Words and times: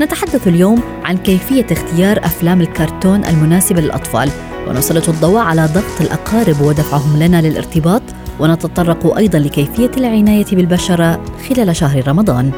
نتحدث 0.00 0.48
اليوم 0.48 0.80
عن 1.04 1.16
كيفية 1.16 1.66
اختيار 1.70 2.18
أفلام 2.18 2.60
الكرتون 2.60 3.24
المناسبة 3.24 3.80
للأطفال 3.80 4.30
ونسلط 4.68 5.08
الضوء 5.08 5.38
على 5.38 5.66
ضغط 5.74 6.00
الأقارب 6.00 6.60
ودفعهم 6.60 7.22
لنا 7.22 7.42
للارتباط 7.42 8.02
ونتطرق 8.40 9.16
أيضا 9.16 9.38
لكيفية 9.38 9.90
العناية 9.96 10.46
بالبشرة 10.52 11.24
خلال 11.48 11.76
شهر 11.76 12.08
رمضان. 12.08 12.50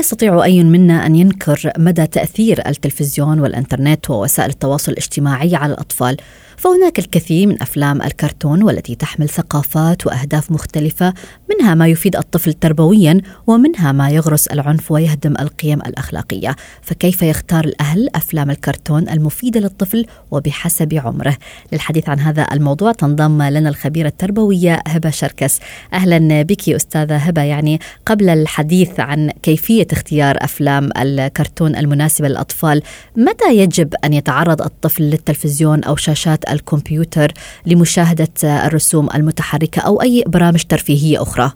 يستطيع 0.00 0.44
أي 0.44 0.64
منا 0.64 1.06
أن 1.06 1.16
ينكر 1.16 1.72
مدى 1.78 2.06
تأثير 2.06 2.68
التلفزيون 2.68 3.40
والإنترنت 3.40 4.10
ووسائل 4.10 4.50
التواصل 4.50 4.92
الاجتماعي 4.92 5.56
على 5.56 5.72
الأطفال. 5.72 6.16
فهناك 6.60 6.98
الكثير 6.98 7.46
من 7.46 7.62
أفلام 7.62 8.02
الكرتون 8.02 8.62
والتي 8.62 8.94
تحمل 8.94 9.28
ثقافات 9.28 10.06
وأهداف 10.06 10.50
مختلفة 10.50 11.14
منها 11.50 11.74
ما 11.74 11.88
يفيد 11.88 12.16
الطفل 12.16 12.52
تربويا 12.52 13.20
ومنها 13.46 13.92
ما 13.92 14.10
يغرس 14.10 14.46
العنف 14.46 14.92
ويهدم 14.92 15.34
القيم 15.40 15.80
الأخلاقية. 15.80 16.56
فكيف 16.82 17.22
يختار 17.22 17.64
الأهل 17.64 18.08
أفلام 18.14 18.50
الكرتون 18.50 19.08
المفيدة 19.08 19.60
للطفل 19.60 20.06
وبحسب 20.30 20.94
عمره؟ 20.94 21.36
للحديث 21.72 22.08
عن 22.08 22.20
هذا 22.20 22.46
الموضوع 22.52 22.92
تنضم 22.92 23.42
لنا 23.42 23.68
الخبيرة 23.68 24.08
التربوية 24.08 24.82
هبة 24.86 25.10
شركس. 25.10 25.60
أهلا 25.92 26.42
بك 26.42 26.68
أستاذة 26.68 27.16
هبة. 27.16 27.42
يعني 27.42 27.80
قبل 28.06 28.28
الحديث 28.28 29.00
عن 29.00 29.30
كيفية 29.42 29.86
اختيار 29.92 30.36
أفلام 30.40 30.90
الكرتون 30.96 31.76
المناسبة 31.76 32.28
للأطفال 32.28 32.82
متى 33.16 33.56
يجب 33.56 33.94
أن 34.04 34.12
يتعرض 34.12 34.62
الطفل 34.62 35.02
للتلفزيون 35.02 35.84
أو 35.84 35.96
شاشات 35.96 36.49
الكمبيوتر 36.52 37.32
لمشاهدة 37.66 38.66
الرسوم 38.66 39.08
المتحركة 39.14 39.80
أو 39.80 40.02
أي 40.02 40.24
برامج 40.26 40.62
ترفيهية 40.62 41.22
أخرى. 41.22 41.52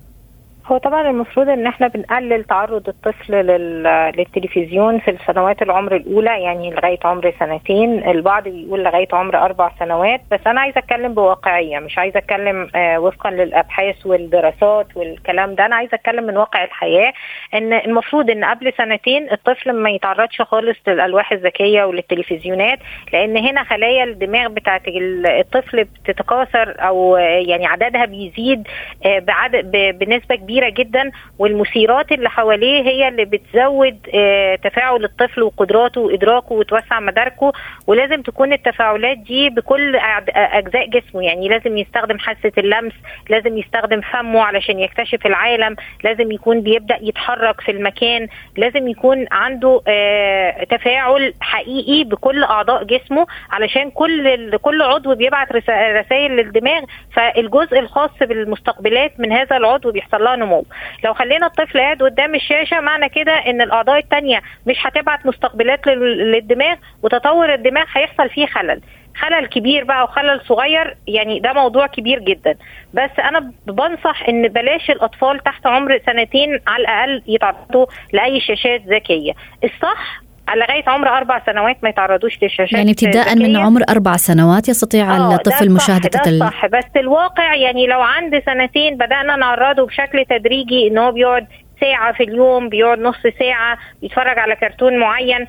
هو 0.67 0.79
طبعا 0.79 1.11
المفروض 1.11 1.49
إن 1.49 1.67
إحنا 1.67 1.89
بنقلل 1.89 2.45
تعرض 2.45 2.89
الطفل 2.89 3.35
لل- 3.35 4.13
للتلفزيون 4.17 4.99
في 4.99 5.11
السنوات 5.11 5.63
العمر 5.63 5.97
الأولى 5.97 6.43
يعني 6.43 6.71
لغاية 6.71 6.99
عمر 7.05 7.33
سنتين. 7.41 8.09
البعض 8.09 8.49
بيقول 8.49 8.85
لغاية 8.85 9.09
عمر 9.13 9.37
أربع 9.37 9.71
سنوات. 9.79 10.21
بس 10.31 10.41
أنا 10.47 10.61
عايزة 10.61 10.79
أتكلم 10.79 11.15
بواقعية 11.15 11.79
مش 11.79 11.99
عايزة 11.99 12.19
أتكلم 12.19 12.69
آه، 12.77 12.99
وفقا 13.01 13.31
للأبحاث 13.31 14.07
والدراسات 14.07 14.87
والكلام 14.97 15.55
ده. 15.55 15.67
أنا 15.67 15.77
عايزة 15.77 15.95
أتكلم 15.95 16.25
من 16.25 16.37
واقع 16.37 16.65
الحياة 16.65 17.13
إن 17.55 17.73
المفروض 17.73 18.31
إن 18.31 18.45
قبل 18.45 18.73
سنتين 18.79 19.33
الطفل 19.33 19.73
ما 19.73 19.91
يتعرضش 19.91 20.43
خالص 20.43 20.79
للألواح 20.87 21.33
الذكية 21.33 21.85
وللتلفزيونات 21.85 22.79
لأن 23.13 23.37
هنا 23.37 23.65
خلايا 23.65 24.05
الدماغ 24.05 24.49
بتاعت 24.49 24.89
ال- 24.89 25.27
الطفل 25.27 25.85
بتتكاثر 25.85 26.75
أو 26.79 27.17
آه، 27.17 27.21
يعني 27.21 27.67
عددها 27.67 28.05
بيزيد 28.05 28.69
آه، 29.07 29.19
بعدد 29.19 29.71
بنسبة 29.99 30.35
كبيرة 30.35 30.54
جدا 30.69 31.11
والمثيرات 31.39 32.13
اللي 32.13 32.31
حواليه 32.31 32.83
هي 32.83 33.09
اللي 33.09 33.25
بتزود 33.25 33.99
آه، 34.15 34.55
تفاعل 34.57 35.05
الطفل 35.05 35.43
وقدراته 35.43 36.01
وإدراكه 36.01 36.53
وتوسع 36.53 37.01
مداركه. 37.01 37.53
ولازم 37.87 38.23
تكون 38.23 38.53
التفاعلات 38.53 39.19
دي 39.19 39.51
بكل 39.51 39.99
أعد- 40.01 40.33
أجزاء 40.37 40.87
جسمه. 40.87 41.23
يعني 41.23 41.49
لازم 41.49 41.79
يستخدم 41.79 42.19
حاسة 42.19 42.53
اللمس 42.59 42.93
لازم 43.29 43.59
يستخدم 43.59 44.01
فمه 44.01 44.43
علشان 44.43 44.79
يكتشف 44.81 45.27
العالم 45.27 45.77
لازم 46.05 46.33
يكون 46.33 46.61
بيبدأ 46.61 46.99
يتحرك 47.03 47.61
في 47.61 47.71
المكان 47.71 48.29
لازم 48.57 48.89
يكون 48.89 49.27
عنده 49.33 49.81
آه، 49.89 50.65
تفاعل 50.65 51.35
حقيقي 51.41 52.05
بكل 52.05 52.45
أعضاء 52.45 52.85
جسمه 52.85 53.27
علشان 53.51 53.91
كل 53.91 54.57
كل 54.59 54.83
عضو 54.83 55.15
بيبعت 55.15 55.53
رسائل 55.53 56.37
للدماغ. 56.37 56.83
فالجزء 57.13 57.79
الخاص 57.79 58.11
بالمستقبلات 58.21 59.21
من 59.21 59.33
هذا 59.33 59.57
العضو 59.57 59.91
بيحصل 59.93 60.25
لها 60.25 60.37
نمو 60.45 60.65
لو 61.05 61.15
خلينا 61.15 61.47
الطفل 61.47 61.79
قاعد 61.81 62.03
قدام 62.03 62.35
الشاشة 62.35 62.81
معنى 62.81 63.09
كده 63.09 63.33
إن 63.33 63.61
الأعضاء 63.63 63.99
التانية 63.99 64.41
مش 64.67 64.77
هتبعت 64.87 65.27
مستقبلات 65.27 65.87
لل- 65.87 66.33
للدماغ 66.33 66.77
وتطور 67.03 67.55
الدماغ 67.55 67.85
هيحصل 67.93 68.29
فيه 68.31 68.47
خلل. 68.47 68.81
خلل 69.17 69.47
كبير 69.47 69.85
بقى 69.85 70.05
وخلل 70.05 70.41
صغير 70.41 70.97
يعني 71.09 71.41
ده 71.41 71.53
موضوع 71.53 71.87
كبير 71.87 72.19
جدا. 72.19 72.55
بس 72.95 73.11
أنا 73.19 73.53
بنصح 73.67 74.29
إن 74.29 74.49
بلاش 74.49 74.91
الأطفال 74.91 75.39
تحت 75.39 75.67
عمر 75.67 76.01
سنتين 76.07 76.61
على 76.67 76.81
الأقل 76.83 77.23
يتعرضوا 77.27 77.87
لأي 78.13 78.41
شاشات 78.41 78.81
ذكية. 78.81 79.33
الصح 79.65 80.24
لغاية 80.57 80.85
عمر 80.87 81.09
أربع 81.09 81.43
سنوات 81.47 81.77
ما 81.83 81.89
يتعرضوش 81.89 82.43
للشاشات 82.43 82.73
يعني 82.73 82.91
ابتداء 82.91 83.37
من. 83.37 83.57
عمر 83.57 83.83
أربع 83.89 84.17
سنوات 84.17 84.69
يستطيع 84.69 85.17
آه، 85.17 85.35
الطفل 85.35 85.67
الصح، 85.67 85.85
مشاهدة 85.85 86.09
ده 86.09 86.19
التل... 86.19 86.41
صح 86.41 86.67
بس 86.67 86.85
الواقع 86.97 87.55
يعني 87.55 87.87
لو 87.87 88.01
عند 88.01 88.43
سنتين 88.47 88.97
بدأنا 88.97 89.37
نعرضه 89.37 89.87
بشكل 89.87 90.25
تدريجي 90.31 90.89
إن 90.89 90.99
هو 90.99 91.13
بيقعد 91.13 91.47
ساعة 91.81 92.13
في 92.13 92.23
اليوم 92.23 92.69
بيقعد 92.69 92.99
نص 92.99 93.23
ساعة 93.39 93.79
بيتفرج 94.03 94.39
على 94.39 94.57
كرتون 94.57 94.99
معين 94.99 95.41
آه، 95.43 95.49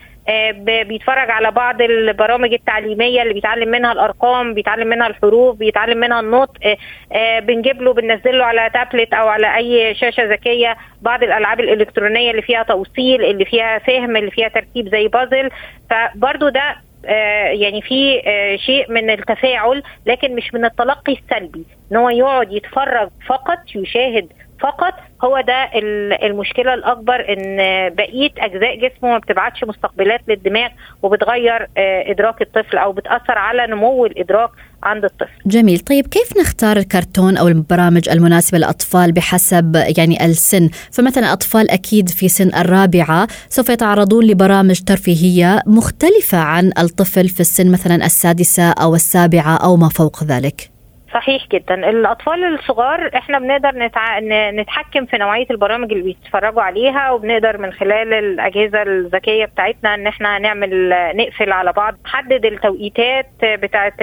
بيتفرج 0.83 1.29
على 1.29 1.51
بعض 1.51 1.81
البرامج 1.81 2.53
التعليمية 2.53 3.21
اللي 3.21 3.33
بيتعلم 3.33 3.69
منها 3.69 3.91
الأرقام 3.91 4.53
بيتعلم 4.53 4.87
منها 4.87 5.07
الحروف 5.07 5.57
بيتعلم 5.57 5.97
منها 5.97 6.19
النطق 6.19 6.57
آه، 6.63 6.77
آه، 7.11 7.39
بنجيب 7.39 7.81
له 7.81 7.93
بننزل 7.93 8.37
له 8.37 8.45
على 8.45 8.69
تابلت 8.73 9.13
أو 9.13 9.27
على 9.27 9.55
أي 9.55 9.95
شاشة 9.95 10.23
ذكية 10.23 10.77
بعض 11.01 11.23
الألعاب 11.23 11.59
الإلكترونية 11.59 12.31
اللي 12.31 12.41
فيها 12.41 12.63
توصيل 12.63 13.23
اللي 13.25 13.45
فيها 13.45 13.79
فهم 13.79 14.17
اللي 14.17 14.31
فيها 14.31 14.47
تركيب 14.47 14.89
زي 14.89 15.07
بازل 15.07 15.49
فبرضو 15.89 16.49
ده 16.49 16.75
آه، 17.05 17.47
يعني 17.47 17.81
في 17.81 18.21
آه، 18.25 18.55
شيء 18.55 18.91
من 18.91 19.09
التفاعل 19.09 19.83
لكن 20.05 20.35
مش 20.35 20.53
من 20.53 20.65
التلقي 20.65 21.13
السلبي 21.13 21.65
إن 21.91 21.97
هو 21.97 22.09
يقعد 22.09 22.51
يتفرج 22.51 23.09
فقط 23.27 23.57
يشاهد 23.75 24.27
فقط 24.65 24.93
هو 25.23 25.41
ده 25.41 25.63
ال- 25.75 26.23
المشكلة 26.25 26.73
الأكبر 26.73 27.15
إن 27.33 27.57
بقيه 27.95 28.29
أجزاء 28.37 28.75
جسمه 28.75 29.09
ما 29.09 29.17
بتبعتش 29.17 29.63
مستقبلات 29.63 30.21
للدماغ 30.27 30.69
وبتغير 31.03 31.61
آه، 31.77 32.11
إدراك 32.11 32.41
الطفل 32.41 32.77
أو 32.77 32.91
بتأثر 32.91 33.37
على 33.37 33.67
نمو 33.67 34.05
الإدراك 34.05 34.49
عند 34.83 35.03
الطفل. 35.03 35.31
جميل. 35.45 35.79
طيب 35.79 36.07
كيف 36.07 36.37
نختار 36.41 36.77
الكرتون 36.77 37.37
أو 37.37 37.47
البرامج 37.47 38.09
المناسبة 38.09 38.57
للاطفال 38.57 39.11
بحسب 39.11 39.75
يعني 39.97 40.25
السن؟ 40.25 40.69
فمثلا 40.91 41.33
أطفال 41.33 41.71
أكيد 41.71 42.09
في 42.09 42.27
سن 42.27 42.51
الرابعة 42.55 43.27
سوف 43.49 43.69
يتعرضون 43.69 44.25
لبرامج 44.25 44.79
ترفيهية 44.87 45.61
مختلفة 45.67 46.37
عن 46.37 46.71
الطفل 46.79 47.29
في 47.29 47.39
السن 47.39 47.71
مثلا 47.71 47.95
السادسة 48.05 48.71
أو 48.71 48.95
السابعة 48.95 49.57
أو 49.57 49.77
ما 49.77 49.89
فوق 49.89 50.23
ذلك. 50.23 50.74
صحيح 51.15 51.47
جدا. 51.51 51.89
الأطفال 51.89 52.43
الصغار 52.43 53.09
إحنا 53.15 53.39
بنقدر 53.39 53.69
نتع... 53.75 54.19
نتحكم 54.51 55.05
في 55.05 55.17
نوعية 55.17 55.45
البرامج 55.51 55.91
اللي 55.91 56.03
بيتفرجوا 56.03 56.61
عليها 56.61 57.11
وبنقدر 57.11 57.57
من 57.57 57.73
خلال 57.73 58.13
الأجهزة 58.13 58.81
الذكية 58.81 59.45
بتاعتنا 59.45 59.93
إن 59.93 60.07
إحنا 60.07 60.39
نعمل 60.39 60.89
نقفل 61.15 61.51
على 61.51 61.73
بعض 61.73 61.95
نحدد 62.05 62.45
التوقيتات 62.45 63.27
بتاعه 63.43 63.93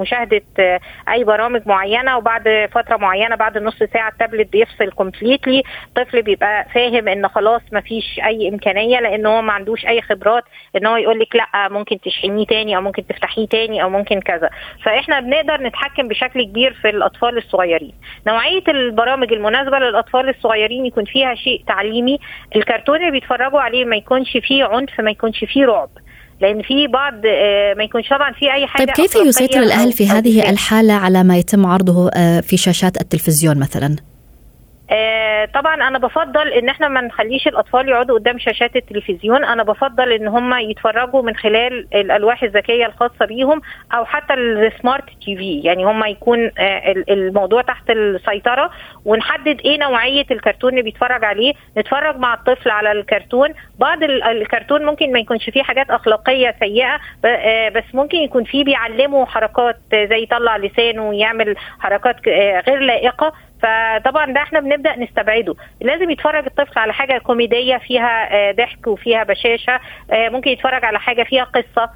مشاهدة 0.00 0.42
أي 1.08 1.24
برامج 1.24 1.62
معينة 1.66 2.16
وبعد 2.16 2.68
فترة 2.72 2.96
معينة 2.96 3.36
بعد 3.36 3.58
نص 3.58 3.82
ساعة 3.92 4.08
التابلت 4.08 4.52
بيفصل 4.52 4.90
كومبليتلي 4.90 5.62
الطفل 5.88 6.22
بيبقى 6.22 6.66
فاهم 6.74 7.08
إن 7.08 7.28
خلاص 7.28 7.62
ما 7.72 7.80
فيش 7.80 8.20
أي 8.26 8.48
إمكانية 8.48 9.00
لأن 9.00 9.26
هو 9.26 9.42
ما 9.42 9.52
عندوش 9.52 9.86
أي 9.86 10.02
خبرات 10.02 10.44
إن 10.76 10.86
هو 10.86 10.96
يقول 10.96 11.18
لك 11.20 11.36
لأ 11.36 11.68
ممكن 11.68 12.00
تشحنيه 12.00 12.46
تاني 12.46 12.76
أو 12.76 12.80
ممكن 12.82 13.06
تفتحيه 13.06 13.46
تاني 13.46 13.82
أو 13.82 13.90
ممكن 13.90 14.20
كذا. 14.20 14.50
فإحنا 14.84 15.20
بنقدر 15.20 15.62
نتحكم 15.62 15.99
بشكل 16.08 16.42
كبير 16.42 16.72
في 16.82 16.90
الأطفال 16.90 17.38
الصغيرين. 17.38 17.92
نوعية 18.26 18.62
البرامج 18.68 19.32
المناسبة 19.32 19.78
للأطفال 19.78 20.28
الصغيرين 20.28 20.86
يكون 20.86 21.04
فيها 21.04 21.34
شيء 21.34 21.64
تعليمي. 21.66 22.18
الكرتون 22.56 22.96
اللي 22.96 23.10
بيتفرجوا 23.10 23.60
عليه 23.60 23.84
ما 23.84 23.96
يكونش 23.96 24.36
فيه 24.48 24.64
عنف 24.64 25.00
ما 25.00 25.10
يكونش 25.10 25.44
فيه 25.44 25.64
رعب. 25.64 25.90
لأن 26.40 26.62
في 26.62 26.86
بعض 26.86 27.14
آه، 27.26 27.74
ما 27.74 27.84
يكونش 27.84 28.08
طبعا 28.08 28.32
في 28.32 28.52
أي 28.52 28.66
حاجة 28.66 28.84
طيب 28.84 28.94
كيف 28.96 29.16
يسيطر 29.16 29.60
الأهل 29.60 29.92
في 29.92 30.08
هذه. 30.08 30.50
الحالة 30.50 30.94
على 30.94 31.24
ما 31.24 31.38
يتم 31.38 31.66
عرضه 31.66 32.10
آه، 32.16 32.40
في 32.40 32.56
شاشات 32.56 33.00
التلفزيون 33.00 33.58
مثلا؟ 33.58 33.96
آه 34.92 35.44
طبعا 35.44 35.74
أنا 35.88 35.98
بفضل 35.98 36.48
إن 36.52 36.68
إحنا 36.68 36.88
ما 36.88 37.00
نخليش 37.00 37.46
الأطفال 37.48 37.88
يقعدوا 37.88 38.18
قدام 38.18 38.38
شاشات 38.38 38.76
التلفزيون. 38.76 39.44
أنا 39.44 39.62
بفضل 39.62 40.12
إن 40.12 40.28
هم 40.28 40.54
يتفرجوا 40.58 41.22
من 41.22 41.36
خلال 41.36 41.86
الألواح 41.94 42.42
الذكية 42.42 42.86
الخاصة 42.86 43.24
بيهم 43.26 43.60
أو 43.94 44.04
حتى 44.04 44.34
السمارت 44.34 45.04
تي 45.24 45.36
في 45.36 45.60
يعني 45.60 45.84
هم 45.84 46.04
يكون 46.04 46.50
آه 46.58 46.94
الموضوع 47.10 47.62
تحت 47.62 47.90
السيطرة 47.90 48.70
ونحدد 49.04 49.60
إيه 49.64 49.78
نوعية 49.78 50.26
الكرتون 50.30 50.70
اللي 50.70 50.82
بيتفرج 50.82 51.24
عليه. 51.24 51.52
نتفرج 51.78 52.16
مع 52.16 52.34
الطفل 52.34 52.70
على 52.70 52.92
الكرتون. 52.92 53.48
بعض 53.78 54.02
الكرتون 54.02 54.84
ممكن 54.86 55.12
ما 55.12 55.18
يكونش 55.18 55.50
فيه 55.50 55.62
حاجات 55.62 55.90
أخلاقية 55.90 56.54
سيئة 56.60 56.98
آه 57.24 57.68
بس 57.68 57.84
ممكن 57.94 58.18
يكون 58.18 58.44
فيه 58.44 58.64
بيعلمه 58.64 59.26
حركات 59.26 59.76
زي 59.94 60.22
يطلع 60.22 60.56
لسانه 60.56 61.08
ويعمل 61.08 61.56
حركات 61.80 62.16
غير 62.68 62.78
لائقة. 62.78 63.32
فطبعا 63.62 64.32
ده 64.32 64.42
إحنا 64.42 64.60
بنبدأ 64.60 64.96
نستبعده. 64.96 65.54
لازم 65.80 66.10
يتفرج 66.10 66.44
الطفل 66.46 66.78
على 66.78 66.92
حاجة 66.92 67.18
كوميدية 67.18 67.76
فيها 67.76 68.52
ضحك 68.52 68.86
وفيها 68.86 69.24
بشاشة 69.24 69.80
ممكن 70.12 70.50
يتفرج 70.50 70.84
على 70.84 70.98
حاجة 71.00 71.22
فيها 71.22 71.44
قصة. 71.44 71.82
آه 71.82 71.90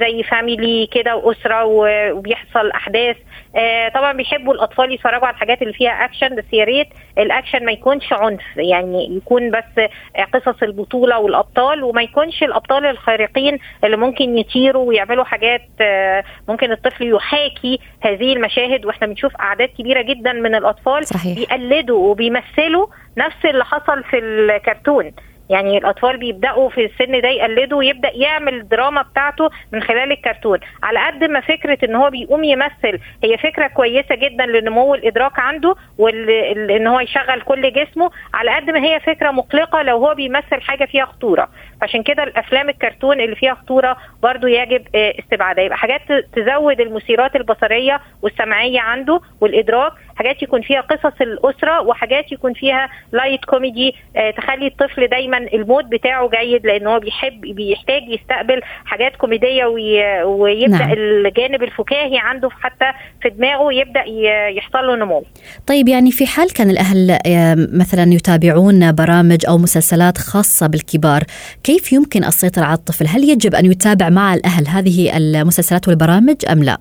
زي 0.00 0.22
family 0.22 0.86
كده 0.86 1.16
وأسرة 1.16 1.64
وبيحصل 1.64 2.70
أحداث. 2.70 3.16
آه 3.56 3.88
طبعا 3.88 4.12
بيحبوا 4.12 4.54
الأطفال 4.54 4.92
يتفرجوا 4.92 5.26
على 5.26 5.34
الحاجات 5.34 5.62
اللي 5.62 5.72
فيها 5.72 6.04
اكشن 6.04 6.36
بس 6.36 6.44
يا 6.52 6.64
ريت 6.64 6.88
الاكشن 7.18 7.64
ما 7.64 7.72
يكونش 7.72 8.12
عنف 8.12 8.40
يعني 8.56 9.16
يكون 9.16 9.50
بس 9.50 9.88
قصص 10.34 10.62
البطولة 10.62 11.18
والأبطال 11.18 11.84
وما 11.84 12.02
يكونش 12.02 12.42
الأبطال 12.42 12.86
الخارقين 12.86 13.58
اللي 13.84 13.96
ممكن 13.96 14.38
يطيروا 14.38 14.88
ويعملوا 14.88 15.24
حاجات 15.24 15.62
آه 15.80 16.24
ممكن 16.48 16.72
الطفل 16.72 17.14
يحاكي 17.14 17.78
هذه 18.00 18.32
المشاهد. 18.32 18.86
وإحنا 18.86 19.06
بنشوف 19.06 19.36
أعداد 19.40 19.68
كبيرة 19.68 20.02
جدا 20.02 20.32
من 20.32 20.54
الأطفال 20.54 21.06
صحيح. 21.06 21.38
بيقلدوا 21.38 22.10
وبيمثلوا 22.10 22.86
نفس 23.18 23.44
اللي 23.44 23.64
حصل 23.64 24.04
في 24.04 24.18
الكرتون. 24.18 25.12
يعني 25.50 25.78
الأطفال 25.78 26.16
بيبدأوا 26.16 26.68
في 26.70 26.84
السن 26.84 27.20
ده 27.20 27.28
يقلدوا 27.28 27.78
ويبدأ 27.78 28.10
يعمل 28.14 28.54
الدراما 28.54 29.02
بتاعته 29.02 29.50
من 29.72 29.82
خلال 29.82 30.12
الكرتون. 30.12 30.58
على 30.82 31.06
قد 31.06 31.24
ما 31.24 31.40
فكرة 31.40 31.78
إن 31.84 31.94
هو 31.94 32.10
بيقوم 32.10 32.44
يمثل 32.44 32.98
هي 33.24 33.38
فكرة 33.38 33.66
كويسة 33.66 34.14
جدا 34.14 34.46
لنمو 34.46 34.94
الإدراك 34.94 35.38
عنده 35.38 35.74
وان 35.98 36.86
هو 36.86 37.00
يشغل 37.00 37.40
كل 37.40 37.72
جسمه. 37.72 38.10
على 38.34 38.56
قد 38.56 38.70
ما 38.70 38.84
هي 38.84 39.00
فكرة 39.00 39.30
مقلقة 39.30 39.82
لو 39.82 39.96
هو 40.06 40.14
بيمثل 40.14 40.60
حاجة 40.60 40.84
فيها 40.84 41.04
خطورة. 41.04 41.48
عشان 41.82 42.02
كده 42.02 42.22
الأفلام 42.22 42.68
الكرتون 42.68 43.20
اللي 43.20 43.36
فيها 43.36 43.54
خطورة 43.54 43.96
برضو 44.22 44.46
يجب 44.46 44.82
استبعادها. 44.94 45.64
يبقى 45.64 45.78
حاجات 45.78 46.00
تزود 46.36 46.80
المثيرات 46.80 47.36
البصرية 47.36 48.00
والسمعية 48.22 48.80
عنده 48.80 49.20
والإدراك. 49.40 49.92
حاجات 50.16 50.42
يكون 50.42 50.62
فيها 50.62 50.80
قصص 50.80 51.20
الأسرة 51.20 51.80
وحاجات 51.80 52.32
يكون 52.32 52.52
فيها 52.52 52.88
light 53.12 53.44
comedy 53.44 53.94
تخلي 54.36 54.66
الطفل 54.66 55.06
دايما 55.06 55.38
المود 55.38 55.88
بتاعه 55.88 56.30
جيد 56.40 56.66
لأن 56.66 56.86
هو 56.86 56.98
بيحب 57.00 57.40
بيحتاج 57.40 58.02
يستقبل 58.08 58.60
حاجات 58.84 59.16
كوميدية 59.16 59.64
ويبدأ 60.24 60.78
نعم. 60.78 60.92
الجانب 60.92 61.62
الفكاهي 61.62 62.18
عنده 62.18 62.50
حتى 62.50 62.92
في 63.22 63.30
دماغه 63.30 63.72
يبدأ 63.72 64.04
يحصل 64.48 64.86
له 64.86 64.96
نمو. 64.96 65.24
طيب 65.66 65.88
يعني 65.88 66.10
في 66.10 66.26
حال 66.26 66.52
كان 66.52 66.70
الأهل 66.70 67.18
مثلا 67.78 68.12
يتابعون 68.12 68.92
برامج 68.92 69.46
أو 69.48 69.58
مسلسلات 69.58 70.18
خاصة 70.18 70.66
بالكبار، 70.66 71.22
كيف 71.64 71.92
يمكن 71.92 72.24
السيطرة 72.24 72.64
على 72.64 72.74
الطفل؟ 72.74 73.06
هل 73.06 73.24
يجب 73.30 73.54
أن 73.54 73.66
يتابع 73.66 74.08
مع 74.08 74.34
الأهل 74.34 74.68
هذه 74.68 75.16
المسلسلات 75.16 75.88
والبرامج 75.88 76.36
أم 76.52 76.64
لا؟ 76.64 76.78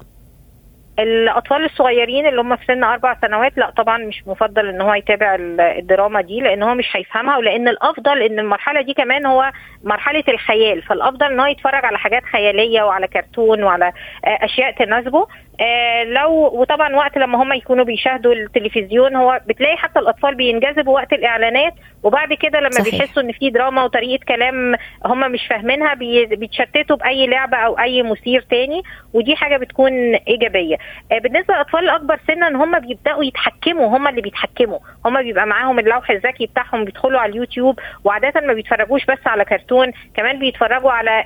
الأطفال 1.00 1.66
الصغيرين 1.66 2.28
اللي 2.28 2.42
هم 2.42 2.56
في 2.56 2.66
سن 2.66 2.84
أربع 2.84 3.18
سنوات 3.22 3.58
لا 3.58 3.70
طبعا 3.70 3.98
مش 3.98 4.28
مفضل 4.28 4.70
إن 4.70 4.82
هو 4.82 4.94
يتابع 4.94 5.36
الدراما 5.60 6.22
دي 6.22 6.40
لأن 6.40 6.64
هو 6.64 6.74
مش 6.76 6.86
هيفهمها 6.96 7.38
ولأن 7.38 7.68
الأفضل 7.68 8.22
إن 8.22 8.40
المرحلة 8.40 8.82
دي 8.82 8.94
كمان 8.94 9.26
هو 9.26 9.52
مرحلة 9.84 10.24
الخيال. 10.28 10.82
فالأفضل 10.82 11.26
إن 11.32 11.40
هو 11.40 11.46
يتفرج 11.46 11.86
على 11.86 11.98
حاجات 11.98 12.24
خيالية 12.24 12.84
وعلى 12.84 13.08
كرتون 13.08 13.64
وعلى 13.64 13.92
أشياء 14.26 14.72
تناسبه. 14.72 15.28
آه 15.62 16.04
لو 16.04 16.32
وطبعا 16.32 16.96
وقت 16.96 17.18
لما 17.18 17.44
هم 17.44 17.54
يكونوا 17.54 17.86
بيشاهدوا 17.86 18.34
التلفزيون 18.34 19.16
هو 19.16 19.42
بتلاقي 19.48 19.78
حتى 19.78 20.00
الأطفال 20.00 20.36
بينجذبوا 20.36 20.96
وقت 20.96 21.14
الإعلانات 21.14 21.74
وبعد 22.04 22.34
كده 22.34 22.60
لما 22.60 22.70
صحيح. 22.72 22.96
بيحسوا 23.02 23.24
إن 23.24 23.32
في 23.32 23.50
دراما 23.50 23.84
وطريقة 23.84 24.26
كلام 24.28 24.76
هم 25.06 25.32
مش 25.32 25.48
فاهمينها 25.50 25.94
بيتشتتوا 25.94 26.96
بأي 26.96 27.28
لعبة 27.28 27.58
أو 27.58 27.80
أي 27.80 28.04
مثير 28.04 28.42
تاني 28.42 28.82
ودي 29.14 29.36
حاجة 29.36 29.58
بتكون 29.58 30.16
إيجابية. 30.16 30.76
آه 30.76 30.83
بالنسبة 31.24 31.54
للاطفال 31.54 31.84
الأكبر 31.84 32.20
سنا 32.28 32.64
هم 32.64 32.80
بيبدأوا 32.80 33.24
يتحكموا 33.24 33.98
هم 33.98 34.08
اللي 34.08 34.22
بيتحكموا. 34.22 34.80
هم 35.06 35.24
بيبقى 35.24 35.46
معاهم 35.48 35.80
اللوح 35.80 36.12
الذكي 36.12 36.46
بتاعهم 36.46 36.86
بيدخلوا 36.86 37.20
على 37.20 37.32
اليوتيوب 37.32 37.80
وعادة 38.04 38.42
ما 38.42 38.54
بيتفرجوش 38.54 39.06
بس 39.06 39.20
على 39.26 39.46
كرتون 39.46 39.92
كمان 40.16 40.40
بيتفرجوا 40.40 40.92
على 40.92 41.24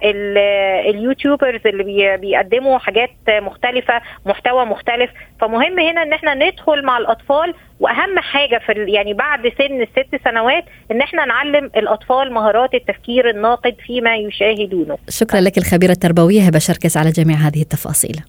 ال 0.90 0.97
YouTubers 0.97 1.62
اللي 1.66 1.84
بي 1.84 2.18
بيقدموا 2.18 2.78
حاجات 2.78 3.10
مختلفة 3.30 4.02
محتوى 4.26 4.66
مختلف. 4.66 5.10
فمهم 5.42 5.80
هنا 5.80 6.04
إن 6.04 6.14
إحنا 6.14 6.34
ندخل 6.34 6.86
مع 6.86 6.98
الأطفال 6.98 7.54
وأهم 7.80 8.20
حاجة 8.20 8.62
في 8.66 8.86
يعني 8.88 9.14
بعد 9.14 9.42
سن 9.58 9.82
الست 9.82 10.24
سنوات 10.24 10.64
إن 10.92 11.02
إحنا 11.02 11.26
نعلم 11.26 11.66
الأطفال 11.66 12.34
مهارات 12.34 12.74
التفكير 12.74 13.30
الناقد 13.30 13.76
فيما 13.86 14.16
يشاهدونه. 14.16 14.98
شكرا 15.10 15.40
لك 15.40 15.58
الخبيرة 15.58 15.92
التربوية 15.92 16.42
هبة 16.42 16.60
شركس 16.60 16.98
على 16.98 17.10
جميع 17.12 17.38
هذه 17.38 17.62
التفاصيل. 17.62 18.22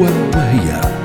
وهي. 0.00 0.97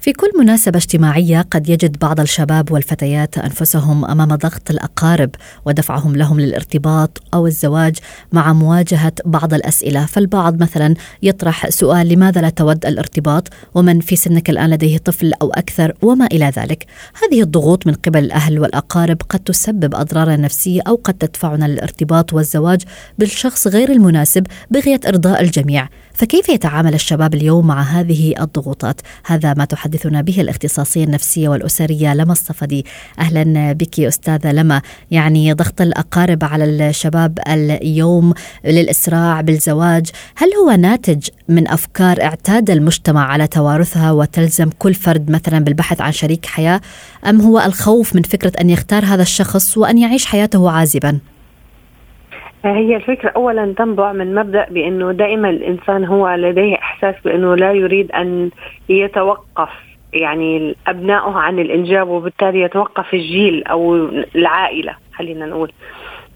في 0.00 0.12
كل 0.12 0.30
مناسبة 0.38 0.78
اجتماعية 0.78 1.40
قد 1.50 1.68
يجد 1.68 1.98
بعض 1.98 2.20
الشباب 2.20 2.72
والفتيات 2.72 3.38
أنفسهم 3.38 4.04
أمام 4.04 4.28
ضغط 4.28 4.70
الأقارب 4.70 5.30
ودفعهم 5.64 6.16
لهم 6.16 6.40
للارتباط 6.40 7.22
أو 7.34 7.46
الزواج 7.46 7.98
مع 8.32 8.52
مواجهة 8.52 9.12
بعض 9.24 9.54
الأسئلة. 9.54 10.06
فالبعض 10.06 10.62
مثلا 10.62 10.94
يطرح 11.22 11.70
سؤال 11.70 12.08
لماذا 12.08 12.40
لا 12.40 12.48
تود 12.48 12.86
الارتباط؟ 12.86 13.48
ومن 13.74 14.00
في 14.00 14.16
سنك 14.16 14.50
الآن 14.50 14.70
لديه 14.70 14.98
طفل 14.98 15.32
أو 15.42 15.50
أكثر؟ 15.50 15.94
وما 16.02 16.26
إلى 16.26 16.52
ذلك. 16.56 16.86
هذه 17.22 17.42
الضغوط 17.42 17.86
من 17.86 17.94
قبل 17.94 18.24
الأهل 18.24 18.58
والأقارب 18.58 19.22
قد 19.28 19.40
تسبب 19.40 19.94
أضرارا 19.94 20.36
نفسية 20.36 20.80
أو 20.88 21.00
قد 21.04 21.14
تدفعنا 21.14 21.64
للارتباط 21.64 22.32
والزواج 22.32 22.82
بالشخص 23.18 23.66
غير 23.66 23.92
المناسب 23.92 24.46
بغية 24.70 25.00
إرضاء 25.06 25.42
الجميع. 25.42 25.88
فكيف 26.20 26.48
يتعامل 26.48 26.94
الشباب 26.94 27.34
اليوم 27.34 27.66
مع 27.66 27.82
هذه 27.82 28.34
الضغوطات؟ 28.40 29.00
هذا 29.26 29.54
ما 29.54 29.64
تحدثنا 29.64 30.20
به 30.20 30.40
الاختصاصية 30.40 31.04
النفسية 31.04 31.48
والأسرية 31.48 32.14
لما 32.14 32.32
الصفدي. 32.32 32.86
أهلا 33.18 33.72
بك 33.72 34.00
أستاذة 34.00 34.52
لما. 34.52 34.82
يعني 35.10 35.52
ضغط 35.52 35.80
الأقارب 35.80 36.44
على 36.44 36.64
الشباب 36.64 37.38
اليوم 37.48 38.34
للإسراع 38.64 39.40
بالزواج 39.40 40.10
هل 40.36 40.48
هو 40.54 40.70
ناتج 40.70 41.28
من 41.48 41.68
أفكار 41.68 42.22
اعتاد 42.22 42.70
المجتمع 42.70 43.26
على 43.26 43.46
توارثها 43.46 44.12
وتلزم 44.12 44.70
كل 44.78 44.94
فرد 44.94 45.30
مثلا 45.30 45.58
بالبحث 45.58 46.00
عن 46.00 46.12
شريك 46.12 46.46
حياة؟ 46.46 46.80
أم 47.26 47.40
هو 47.40 47.60
الخوف 47.60 48.14
من 48.16 48.22
فكرة 48.22 48.52
أن 48.60 48.70
يختار 48.70 49.04
هذا 49.04 49.22
الشخص 49.22 49.78
وأن 49.78 49.98
يعيش 49.98 50.26
حياته 50.26 50.70
عازبا؟ 50.70 51.18
هي 52.64 52.96
الفكرة 52.96 53.30
أولا 53.36 53.74
تنبع 53.76 54.12
من 54.12 54.34
مبدأ 54.34 54.66
بأنه 54.70 55.12
دائما 55.12 55.50
الإنسان 55.50 56.04
هو 56.04 56.34
لديه 56.34 56.74
إحساس 56.74 57.14
بأنه 57.24 57.54
لا 57.54 57.72
يريد 57.72 58.12
أن 58.12 58.50
يتوقف 58.88 59.68
يعني 60.12 60.76
أبنائه 60.86 61.32
عن 61.32 61.58
الإنجاب 61.58 62.08
وبالتالي 62.08 62.60
يتوقف 62.60 63.14
الجيل 63.14 63.64
أو 63.64 63.94
العائلة 64.36 64.94
خلينا 65.14 65.46
نقول. 65.46 65.72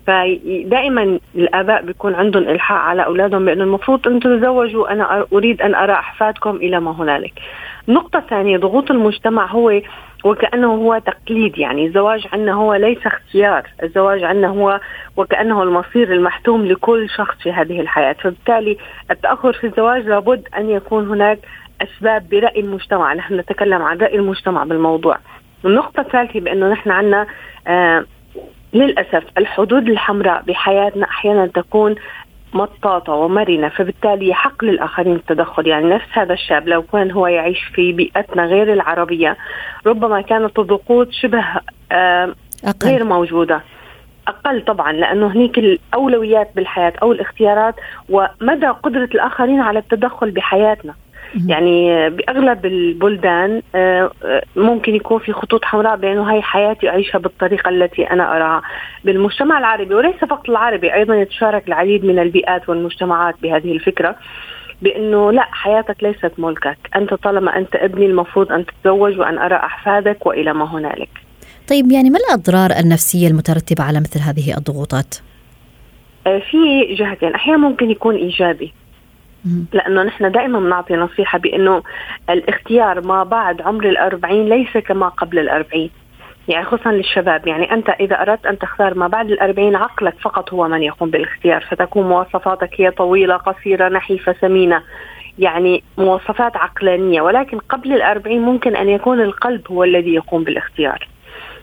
فدائما 0.06 1.18
الآباء 1.34 1.82
بيكون 1.82 2.14
عندهم 2.14 2.42
إلحاح 2.42 2.80
على 2.80 3.04
أولادهم 3.04 3.44
بأنه 3.44 3.64
المفروض 3.64 4.08
أن 4.08 4.20
تتزوجوا 4.20 4.92
أنا 4.92 5.26
أريد 5.32 5.62
أن 5.62 5.74
أرى 5.74 5.92
أحفادكم 5.92 6.56
إلى 6.56 6.80
ما 6.80 6.90
هنالك. 6.90 7.32
النقطة 7.88 8.18
الثانية 8.18 8.58
ضغوط 8.58 8.90
المجتمع 8.90 9.46
هو 9.46 9.80
وكأنه 10.24 10.74
هو 10.74 10.98
تقليد 10.98 11.58
يعني 11.58 11.86
الزواج 11.86 12.26
عندنا 12.32 12.52
هو 12.52 12.74
ليس 12.74 13.06
اختيار 13.06 13.66
الزواج 13.82 14.24
عندنا 14.24 14.48
هو 14.48 14.80
وكأنه 15.16 15.62
المصير 15.62 16.12
المحتوم 16.12 16.66
لكل 16.66 17.08
شخص 17.10 17.36
في 17.42 17.52
هذه 17.52 17.80
الحياة. 17.80 18.12
فبالتالي 18.12 18.78
التأخر 19.10 19.52
في 19.52 19.66
الزواج 19.66 20.06
لابد 20.06 20.48
أن 20.56 20.70
يكون 20.70 21.08
هناك 21.08 21.38
أسباب 21.82 22.28
برأي 22.28 22.60
المجتمع. 22.60 23.14
نحن 23.14 23.34
نتكلم 23.34 23.82
عن 23.82 23.98
رأي 23.98 24.16
المجتمع 24.16 24.64
بالموضوع. 24.64 25.18
النقطة 25.64 26.00
الثالثة 26.00 26.40
بأنه 26.40 26.72
نحن 26.72 26.90
عندنا 26.90 27.26
آه 27.66 28.04
للأسف 28.74 29.24
الحدود 29.38 29.88
الحمراء 29.88 30.42
بحياتنا 30.42 31.06
أحيانا 31.06 31.46
تكون 31.46 31.94
مطاطة 32.54 33.12
ومرنة 33.12 33.68
فبالتالي 33.68 34.28
يحق 34.28 34.64
للآخرين 34.64 35.14
التدخل. 35.14 35.66
يعني 35.66 35.86
نفس 35.86 36.06
هذا 36.12 36.32
الشاب 36.32 36.68
لو 36.68 36.82
كان 36.82 37.10
هو 37.10 37.26
يعيش 37.26 37.64
في 37.74 37.92
بيئتنا 37.92 38.44
غير 38.46 38.72
العربية 38.72 39.36
ربما 39.86 40.20
كانت 40.20 40.58
الضغوط 40.58 41.10
شبه 41.10 41.44
آه 41.92 42.34
غير 42.84 43.04
موجودة. 43.04 43.60
أقل 44.28 44.64
طبعا 44.64 44.92
لأنه 44.92 45.26
هنيك 45.26 45.58
الأولويات 45.58 46.50
بالحياة 46.56 46.92
أو 47.02 47.12
الاختيارات 47.12 47.74
ومدى 48.08 48.66
قدرة 48.66 49.08
الآخرين 49.14 49.60
على 49.60 49.78
التدخل 49.78 50.30
بحياتنا. 50.30 50.94
يعني 51.46 52.10
بأغلب 52.10 52.66
البلدان 52.66 53.62
آه، 53.74 54.10
آه، 54.24 54.42
ممكن 54.56 54.94
يكون 54.94 55.18
في 55.18 55.32
خطوط 55.32 55.64
حمراء 55.64 55.96
بأنه 55.96 56.30
هاي 56.30 56.42
حياتي 56.42 56.88
اعيشها 56.88 57.18
بالطريقة 57.18 57.68
التي 57.68 58.10
أنا 58.10 58.36
أراها. 58.36 58.62
بالمجتمع 59.04 59.58
العربي 59.58 59.94
وليس 59.94 60.16
فقط 60.16 60.50
العربي 60.50 60.94
أيضا 60.94 61.14
يتشارك 61.14 61.68
العديد 61.68 62.04
من 62.04 62.18
البيئات 62.18 62.68
والمجتمعات 62.68 63.34
بهذه 63.42 63.72
الفكرة 63.72 64.16
بأنه 64.82 65.32
لا 65.32 65.42
حياتك 65.50 66.02
ليست 66.02 66.32
ملكك، 66.38 66.78
أنت 66.96 67.14
طالما 67.14 67.58
أنت 67.58 67.76
ابني 67.76 68.06
المفروض 68.06 68.52
أن 68.52 68.64
تتزوج 68.66 69.18
وأن 69.18 69.38
أرى 69.38 69.56
أحفادك 69.56 70.26
وإلى 70.26 70.52
ما 70.52 70.64
هنالك. 70.64 71.08
طيب 71.68 71.92
يعني 71.92 72.10
ما 72.10 72.18
الأضرار 72.18 72.70
النفسية 72.80 73.28
المترتبة 73.28 73.84
على 73.84 74.00
مثل 74.00 74.20
هذه 74.20 74.56
الضغوطات؟ 74.58 75.14
آه، 76.26 76.38
في 76.38 76.94
جهتين، 76.94 77.34
أحيانا 77.34 77.58
ممكن 77.58 77.90
يكون 77.90 78.14
إيجابي. 78.14 78.72
لأنه 79.72 80.02
نحن 80.02 80.32
دائما 80.32 80.60
بنعطي 80.60 80.94
نصيحة 80.94 81.38
بأنه 81.38 81.82
الاختيار 82.30 83.06
ما 83.06 83.22
بعد 83.24 83.62
عمر 83.62 83.88
الأربعين 83.88 84.48
ليس 84.48 84.76
كما 84.76 85.08
قبل 85.08 85.38
الأربعين. 85.38 85.90
يعني 86.48 86.64
خصوصا 86.64 86.92
للشباب. 86.92 87.46
يعني 87.46 87.72
أنت 87.72 87.88
إذا 87.88 88.22
أردت 88.22 88.46
أن 88.46 88.58
تختار 88.58 88.94
ما 88.94 89.08
بعد 89.08 89.30
الأربعين 89.30 89.76
عقلك 89.76 90.14
فقط 90.20 90.52
هو 90.52 90.68
من 90.68 90.82
يقوم 90.82 91.10
بالاختيار. 91.10 91.66
فتكون 91.70 92.08
مواصفاتك 92.08 92.80
هي 92.80 92.90
طويلة 92.90 93.36
قصيرة 93.36 93.88
نحيفة 93.88 94.34
سمينة. 94.40 94.82
يعني 95.38 95.82
مواصفات 95.98 96.56
عقلانية. 96.56 97.20
ولكن 97.20 97.58
قبل 97.58 97.92
الأربعين 97.92 98.42
ممكن 98.42 98.76
أن 98.76 98.88
يكون 98.88 99.20
القلب 99.20 99.62
هو 99.70 99.84
الذي 99.84 100.14
يقوم 100.14 100.44
بالاختيار. 100.44 101.08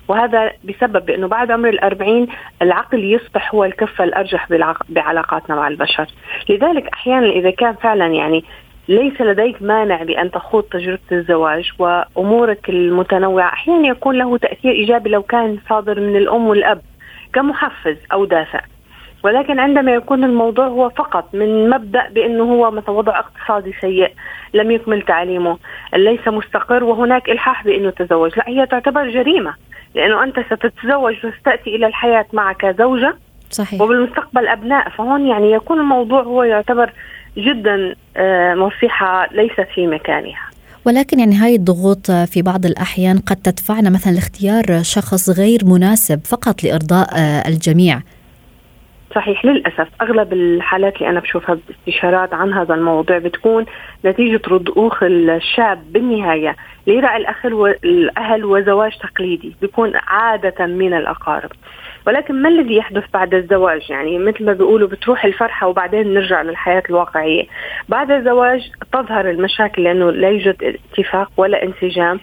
وهذا 0.07 0.51
بسبب 0.63 1.09
إنه 1.09 1.27
بعد 1.27 1.51
عمر 1.51 1.69
الأربعين 1.69 2.27
العقل 2.61 3.03
يصبح 3.03 3.55
هو 3.55 3.63
الكفة 3.63 4.03
الأرجح 4.03 4.47
بعلاقاتنا 4.89 5.55
مع 5.55 5.67
البشر. 5.67 6.07
لذلك 6.49 6.87
أحيانا 6.93 7.29
إذا 7.29 7.51
كان 7.51 7.73
فعلا 7.73 8.07
يعني 8.07 8.43
ليس 8.87 9.21
لديك 9.21 9.61
مانع 9.61 10.03
بأن 10.03 10.31
تخوض 10.31 10.63
تجربة 10.63 10.99
الزواج 11.11 11.71
وأمورك 11.79 12.69
المتنوعة 12.69 13.47
أحيانا 13.47 13.87
يكون 13.87 14.15
له 14.15 14.37
تأثير 14.37 14.71
إيجابي 14.71 15.09
لو 15.09 15.21
كان 15.21 15.57
صادر 15.69 15.99
من 15.99 16.15
الأم 16.15 16.47
والأب 16.47 16.81
كمحفز 17.33 17.97
أو 18.13 18.25
دافع. 18.25 18.61
ولكن 19.23 19.59
عندما 19.59 19.91
يكون 19.93 20.23
الموضوع 20.23 20.67
هو 20.67 20.89
فقط 20.89 21.35
من 21.35 21.69
مبدأ 21.69 22.09
بأنه 22.09 22.43
هو 22.43 22.71
مثلا 22.71 22.91
وضع 22.91 23.19
اقتصادي 23.19 23.73
سيء 23.81 24.11
لم 24.53 24.71
يكمل 24.71 25.01
تعليمه 25.01 25.57
ليس 25.93 26.27
مستقر 26.27 26.83
وهناك 26.83 27.29
إلحاح 27.29 27.63
بأنه 27.63 27.89
تزوج. 27.89 28.37
لا 28.37 28.49
هي 28.49 28.65
تعتبر 28.65 29.09
جريمة. 29.09 29.53
لأنه 29.95 30.23
أنت 30.23 30.35
ستتزوج 30.39 31.15
وستأتي 31.25 31.75
إلى 31.75 31.87
الحياة 31.87 32.25
معك 32.33 32.75
زوجة 32.79 33.15
صحيح. 33.51 33.81
وبالمستقبل 33.81 34.47
أبناء 34.47 34.89
فهون 34.89 35.27
يعني 35.27 35.51
يكون 35.51 35.79
الموضوع 35.79 36.21
هو 36.21 36.43
يعتبر 36.43 36.93
جدا 37.37 37.95
آه، 38.17 38.53
نصيحه 38.53 39.27
ليست 39.31 39.67
في 39.75 39.87
مكانها. 39.87 40.51
ولكن 40.85 41.19
يعني 41.19 41.35
هاي 41.35 41.55
الضغوط 41.55 42.11
في 42.11 42.41
بعض 42.41 42.65
الأحيان 42.65 43.19
قد 43.19 43.35
تدفعنا 43.35 43.89
مثلا 43.89 44.11
لاختيار 44.11 44.83
شخص 44.83 45.29
غير 45.29 45.59
مناسب 45.65 46.19
فقط 46.25 46.63
لإرضاء 46.63 47.07
آه، 47.15 47.47
الجميع. 47.47 48.01
صحيح 49.15 49.45
للأسف 49.45 49.87
أغلب 50.01 50.33
الحالات 50.33 50.95
اللي 50.95 51.09
أنا 51.09 51.19
بشوفها 51.19 51.57
باستشارات 51.67 52.33
عن 52.33 52.53
هذا 52.53 52.75
الموضوع 52.75 53.17
بتكون 53.17 53.65
نتيجة 54.05 54.41
رضوخ 54.47 55.03
الشاب 55.03 55.93
بالنهاية 55.93 56.55
ليرى 56.87 57.17
الأهل 57.17 57.53
والأهل 57.53 58.45
وزواج 58.45 58.97
تقليدي 58.97 59.55
بيكون 59.61 59.91
عادة 60.07 60.65
من 60.65 60.93
الأقارب. 60.93 61.49
ولكن 62.07 62.41
ما 62.41 62.49
الذي 62.49 62.75
يحدث 62.75 63.03
بعد 63.13 63.33
الزواج؟ 63.33 63.89
يعني 63.89 64.17
مثل 64.19 64.45
ما 64.45 64.53
بيقولوا 64.53 64.87
بتروح 64.87 65.25
الفرحة 65.25 65.67
وبعدين 65.67 66.13
نرجع 66.13 66.41
للحياة 66.41 66.83
الواقعية. 66.89 67.43
بعد 67.89 68.11
الزواج 68.11 68.71
تظهر 68.93 69.29
المشاكل 69.29 69.83
لأنه 69.83 70.11
لا 70.11 70.29
يوجد 70.29 70.77
اتفاق 70.93 71.31
ولا 71.37 71.63
انسجام. 71.63 72.19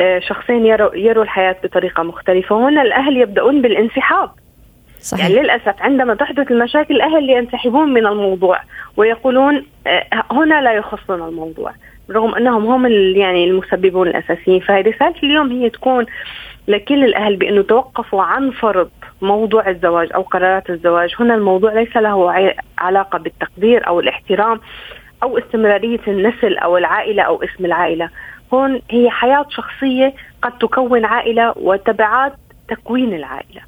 آه، 0.00 0.18
شخصين 0.18 0.66
يروا, 0.66 0.94
يروا 0.94 1.24
الحياة 1.24 1.56
بطريقة 1.64 2.02
مختلفة 2.02 2.56
وهنا 2.56 2.82
الأهل 2.82 3.16
يبدأون 3.16 3.62
بالانسحاب. 3.62 4.30
صحيح. 5.00 5.28
يعني 5.28 5.42
للأسف 5.42 5.82
عندما 5.82 6.14
تحدث 6.14 6.50
المشاكل 6.50 6.94
الأهل 6.94 7.30
ينسحبون 7.30 7.88
من 7.92 8.06
الموضوع 8.06 8.60
ويقولون 8.96 9.66
آه، 9.86 10.04
هنا 10.30 10.62
لا 10.62 10.72
يخصنا 10.72 11.28
الموضوع 11.28 11.72
رغم 12.10 12.34
أنهم 12.34 12.66
هم 12.66 12.86
يعني 13.16 13.44
المسببون 13.44 14.08
الأساسيين. 14.08 14.60
فرسالة 14.60 15.14
اليوم 15.22 15.52
هي 15.52 15.70
تكون 15.70 16.06
لكل 16.68 17.04
الأهل 17.04 17.36
بأنه 17.36 17.62
توقفوا 17.62 18.22
عن 18.22 18.50
فرض 18.50 18.90
موضوع 19.22 19.68
الزواج 19.68 20.08
أو 20.14 20.22
قرارات 20.22 20.70
الزواج. 20.70 21.14
هنا 21.20 21.34
الموضوع 21.34 21.72
ليس 21.72 21.96
له 21.96 22.52
علاقة 22.78 23.18
بالتقدير 23.18 23.86
أو 23.86 24.00
الاحترام 24.00 24.60
أو 25.22 25.38
استمرارية 25.38 26.00
النسل 26.08 26.58
أو 26.58 26.76
العائلة 26.76 27.22
أو 27.22 27.42
اسم 27.42 27.64
العائلة. 27.64 28.10
هون 28.54 28.80
هي 28.90 29.10
حياة 29.10 29.46
شخصية 29.50 30.14
قد 30.42 30.58
تكون 30.58 31.04
عائلة 31.04 31.52
وتبعات 31.56 32.32
تكوين 32.68 33.14
العائلة. 33.14 33.67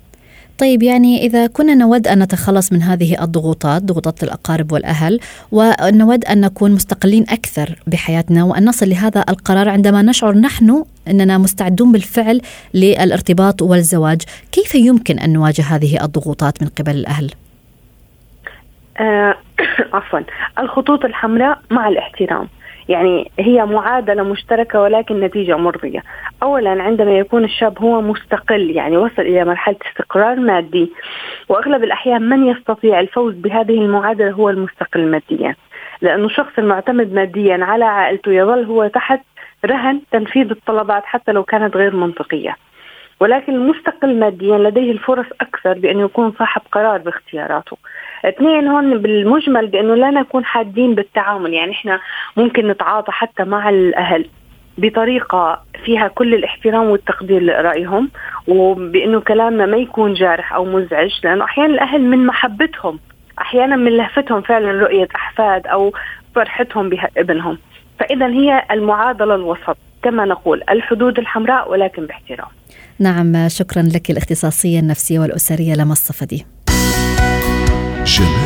طيب 0.60 0.82
يعني 0.82 1.26
إذا 1.26 1.46
كنا 1.46 1.74
نود 1.74 2.08
أن 2.08 2.22
نتخلص 2.22 2.72
من 2.72 2.82
هذه 2.82 3.24
الضغوطات 3.24 3.82
ضغوطات 3.82 4.22
الأقارب 4.22 4.72
والأهل 4.72 5.20
ونود 5.52 6.24
أن 6.24 6.40
نكون 6.40 6.72
مستقلين 6.72 7.22
أكثر 7.22 7.68
بحياتنا 7.86 8.44
وأن 8.44 8.64
نصل 8.64 8.88
لهذا 8.88 9.24
القرار 9.28 9.68
عندما 9.68 10.02
نشعر 10.02 10.34
نحن 10.34 10.84
أننا 11.08 11.38
مستعدون 11.38 11.92
بالفعل 11.92 12.40
للارتباط 12.74 13.62
والزواج 13.62 14.22
كيف 14.52 14.74
يمكن 14.74 15.18
أن 15.18 15.32
نواجه 15.32 15.62
هذه 15.62 16.04
الضغوطات 16.04 16.62
من 16.62 16.68
قبل 16.68 16.92
الأهل؟ 16.96 17.30
آه 19.00 19.34
عفوا 19.94 20.20
الخطوط 20.58 21.04
الحمراء 21.04 21.58
مع 21.70 21.88
الاحترام 21.88 22.48
يعني 22.90 23.30
هي 23.38 23.66
معادلة 23.66 24.23
مشتركة 24.23 24.80
ولكن 24.80 25.20
نتيجة 25.20 25.56
مرضية. 25.56 26.02
أولا 26.42 26.82
عندما 26.82 27.18
يكون 27.18 27.44
الشاب 27.44 27.78
هو 27.78 28.00
مستقل 28.00 28.70
يعني 28.70 28.97
وصل 28.97 29.23
إلى 29.23 29.44
مرحلة 29.44 29.76
استقرار 29.90 30.37
مادي 30.40 30.92
وأغلب 31.49 31.85
الأحيان 31.85 32.23
من 32.23 32.47
يستطيع 32.47 33.00
الفوز 33.00 33.35
بهذه 33.35 33.78
المعادلة 33.78 34.30
هو 34.30 34.50
المستقل 34.50 35.06
ماديا. 35.06 35.54
لأنه 36.00 36.26
الشخص 36.26 36.52
المعتمد 36.59 37.12
ماديا 37.12 37.64
على 37.64 37.85
عائلته 37.85 38.32
يظل 38.32 38.64
هو 38.64 38.87
تحت 38.87 39.20
رهن 39.66 40.00
تنفيذ 40.12 40.50
الطلبات 40.50 41.04
حتى 41.04 41.32
لو 41.32 41.42
كانت 41.42 41.76
غير 41.76 41.97
منطقية. 41.97 42.56
ولكن 43.20 43.54
المستقل 43.54 44.18
ماديا 44.18 44.58
لديه 44.58 44.92
الفرص 44.92 45.26
أكثر 45.40 45.72
بأنه 45.78 46.04
يكون 46.04 46.32
صاحب 46.38 46.62
قرار 46.72 46.98
باختياراته. 46.98 47.76
اثنين 48.24 48.68
هون 48.68 48.98
بالمجمل 48.98 49.66
بأنه 49.66 49.94
لا 49.94 50.10
نكون 50.10 50.44
حادين 50.44 50.94
بالتعامل 50.94 51.54
يعني 51.54 51.72
إحنا 51.72 52.00
ممكن 52.36 52.68
نتعاطى 52.68 53.12
حتى 53.12 53.44
مع 53.44 53.68
الأهل 53.68 54.26
بطريقة 54.78 55.62
فيها 55.84 56.08
كل 56.08 56.34
الاحترام 56.34 56.84
والتقدير 56.90 57.42
لرأيهم 57.42 58.10
وبأنه 58.48 59.20
كلامنا 59.20 59.66
ما 59.66 59.76
يكون 59.76 60.14
جارح 60.14 60.54
أو 60.54 60.64
مزعج 60.64 61.10
لأنه 61.24 61.44
أحيانا 61.44 61.74
الأهل 61.74 62.00
من 62.02 62.26
محبتهم 62.26 62.98
أحيانا 63.40 63.76
من 63.76 63.96
لهفتهم 63.96 64.40
فعلا 64.40 64.72
رؤية 64.72 65.08
أحفاد 65.16 65.66
أو 65.66 65.92
فرحتهم 66.34 66.88
بابنهم 66.88 67.58
فإذا 67.98 68.26
هي 68.26 68.62
المعادلة 68.70 69.34
الوسط 69.34 69.76
كما 70.02 70.24
نقول 70.24 70.62
الحدود 70.70 71.18
الحمراء 71.18 71.70
ولكن 71.70 72.06
باحترام. 72.06 72.48
نعم 73.00 73.49
شكرا 73.49 73.83
لك 73.83 74.11
الاختصاصية 74.11 74.80
النفسية 74.80 75.19
والأسرية 75.19 75.75
لما 75.75 75.92
الصفدي 75.92 76.47
جمالك 78.04 78.39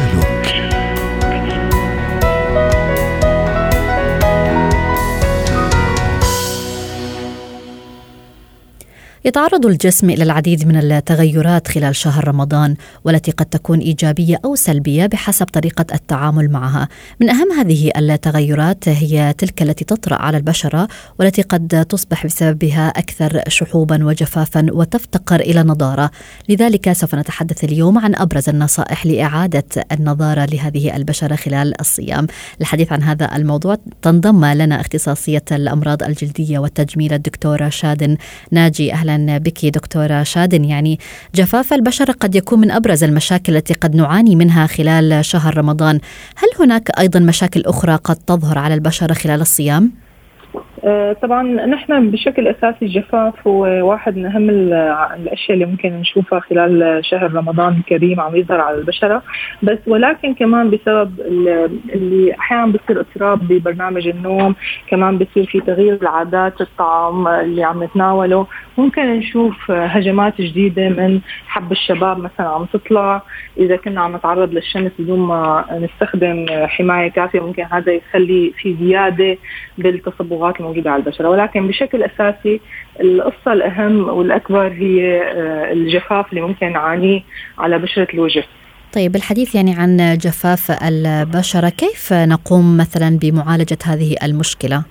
يتعرض 9.27 9.67
الجسم 9.67 10.11
إلى 10.11 10.25
العديد 10.25 10.69
من 10.69 10.77
التغيرات 10.77 11.69
خلال 11.69 11.97
شهر 11.97 12.29
رمضان 12.29 12.77
والتي 13.05 13.31
قد 13.31 13.47
تكون 13.47 13.79
إيجابية 13.79 14.37
أو 14.45 14.55
سلبية 14.55 15.07
بحسب 15.07 15.47
طريقة 15.47 15.87
التعامل 15.95 16.51
معها. 16.51 16.89
من 17.21 17.31
أهم 17.31 17.53
هذه 17.53 17.91
التغيرات 17.97 18.89
هي 18.89 19.35
تلك 19.39 19.63
التي 19.63 19.85
تطرأ 19.85 20.17
على 20.17 20.37
البشرة 20.37 20.89
والتي 21.19 21.43
قد 21.43 21.87
تصبح 21.89 22.27
بسببها 22.27 22.89
أكثر 22.89 23.41
شحوبا 23.49 24.05
وجفافا 24.05 24.67
وتفتقر 24.73 25.41
إلى 25.41 25.63
نضارة. 25.63 26.11
لذلك 26.49 26.93
سوف 26.93 27.15
نتحدث 27.15 27.65
اليوم 27.65 27.99
عن 27.99 28.15
أبرز 28.15 28.49
النصائح 28.49 29.07
لإعادة 29.07 29.65
النضاره 29.93 30.45
لهذه 30.45 30.97
البشرة 30.97 31.37
خلال 31.37 31.81
الصيام. 31.81 32.27
للحديث 32.61 32.93
عن 32.93 33.03
هذا 33.03 33.37
الموضوع 33.37 33.77
تنضم 34.03 34.45
لنا 34.45 34.81
اختصاصية 34.81 35.45
الأمراض 35.53 36.03
الجلدية 36.03 36.59
والتجميل 36.59 37.13
الدكتورة 37.13 37.69
شادن 37.69 38.17
ناجي 38.51 38.93
أهلا 38.93 39.14
أهلا 39.15 39.39
بك 39.39 39.67
دكتورة 39.67 40.23
شادن 40.23 40.65
يعني 40.65 40.99
جفاف 41.35 41.73
البشره 41.73 42.13
قد 42.13 42.35
يكون 42.35 42.61
من 42.61 42.71
أبرز 42.71 43.05
المشاكل 43.05 43.57
التي 43.57 43.75
قد 43.75 43.95
نعاني 43.97 44.37
منها 44.37 44.67
خلال 44.67 45.25
شهر 45.25 45.59
رمضان، 45.59 46.01
هل 46.37 46.49
هناك 46.61 46.99
أيضا 46.99 47.21
مشاكل 47.21 47.63
أخرى 47.67 47.95
قد 47.95 48.17
تظهر 48.17 48.59
على 48.59 48.75
البشره 48.75 49.15
خلال 49.15 49.41
الصيام؟ 49.41 49.93
آه، 50.87 51.13
طبعا 51.13 51.43
نحن 51.67 52.11
بشكل 52.11 52.49
أساسي 52.49 52.85
الجفاف 52.85 53.49
هو 53.49 53.61
واحد 53.91 54.17
من 54.17 54.27
أهم 54.27 54.51
الأشياء 54.51 55.53
اللي 55.55 55.67
ممكن 55.67 55.93
نشوفها 55.93 56.41
خلال 56.41 57.01
شهر 57.05 57.35
رمضان 57.35 57.77
الكريم 57.79 58.21
عم 58.21 58.37
يظهر 58.37 58.61
على 58.61 58.79
البشرة. 58.79 59.23
بس 59.63 59.79
ولكن 59.87 60.35
كمان 60.35 60.71
بسبب 60.71 61.21
اللي 61.95 62.35
أحيانا 62.39 62.67
بصير 62.67 63.01
اضطراب 63.01 63.49
ببرنامج 63.49 64.09
النوم 64.09 64.55
كمان 64.89 65.19
بصير 65.19 65.47
في 65.47 65.61
تغيير 65.61 65.99
العادات 66.03 66.61
الطعام 66.61 67.29
اللي 67.29 67.65
عم 67.65 67.85
نتناوله. 67.85 68.47
ممكن 68.79 69.03
نشوف 69.03 69.71
هجمات 69.71 70.41
جديدة 70.41 70.89
من 70.89 71.21
حب 71.47 71.73
الشباب 71.73 72.19
مثلا 72.19 72.49
عم 72.49 72.65
تطلع. 72.65 73.23
إذا 73.59 73.77
كنا 73.77 74.01
عم 74.01 74.17
نتعرض 74.17 74.53
للشمس 74.53 74.93
بدون 74.99 75.19
ما 75.19 75.65
نستخدم 75.73 76.47
حماية 76.51 77.09
كافية 77.11 77.41
ممكن 77.41 77.65
هذا 77.71 77.93
يخلي 77.93 78.53
في 78.59 78.77
زيادة 78.81 79.37
بالتصبغات 79.79 80.61
الموجوده 80.75 80.91
على 80.91 81.03
البشرة. 81.03 81.29
ولكن 81.29 81.69
بشكل 81.69 82.03
أساسي 82.03 82.61
القصة 83.01 83.53
الأهم 83.53 84.09
والأكبر 84.09 84.67
هي 84.67 85.23
آه، 85.23 85.73
الجفاف 85.73 86.31
اللي 86.31 86.41
ممكن 86.41 86.73
نعانيه 86.73 87.21
على 87.59 87.79
بشرة 87.79 88.09
الوجه. 88.15 88.45
طيب 88.95 89.17
الحديث 89.17 89.55
يعني 89.55 89.75
عن 89.75 90.19
جفاف 90.19 90.71
البشرة 90.83 91.69
كيف 91.69 92.13
نقوم 92.13 92.77
مثلا 92.77 93.19
بمعالجة 93.19 93.79
هذه 93.85 94.17
المشكلة؟ 94.23 94.85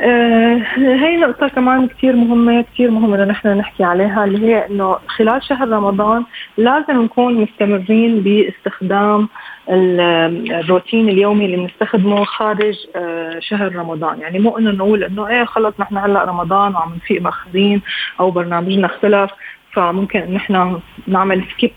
آه 0.00 0.62
هي 0.76 1.16
نقطة 1.16 1.48
كمان 1.48 1.88
كثير 1.88 2.16
مهمة 2.16 2.64
كثير 2.74 2.90
مهمة 2.90 3.16
إنه 3.16 3.24
نحن 3.24 3.48
نحكي 3.48 3.84
عليها 3.84 4.24
اللي 4.24 4.46
هي 4.46 4.66
إنه 4.66 4.96
خلال 5.06 5.44
شهر 5.44 5.68
رمضان 5.68 6.24
لازم 6.58 7.02
نكون 7.02 7.34
مستمرين 7.34 8.20
باستخدام 8.20 9.28
الروتين 9.68 11.08
اليومي 11.08 11.44
اللي 11.44 11.56
بنستخدمه 11.56 12.24
خارج 12.24 12.74
آه 12.96 13.38
شهر 13.38 13.76
رمضان، 13.76 14.20
يعني 14.20 14.38
مو 14.38 14.58
إنه 14.58 14.70
نقول 14.70 15.04
إنه 15.04 15.28
إيه 15.28 15.44
خلص 15.44 15.74
نحن 15.80 15.96
هلأ 15.96 16.24
رمضان 16.24 16.74
وعم 16.74 16.94
نفيق 16.94 17.22
مأخرين 17.22 17.82
أو 18.20 18.30
برنامجنا 18.30 18.86
اختلف 18.86 19.30
فممكن 19.72 20.20
نحن 20.20 20.80
نعمل 21.06 21.44
skip 21.54 21.70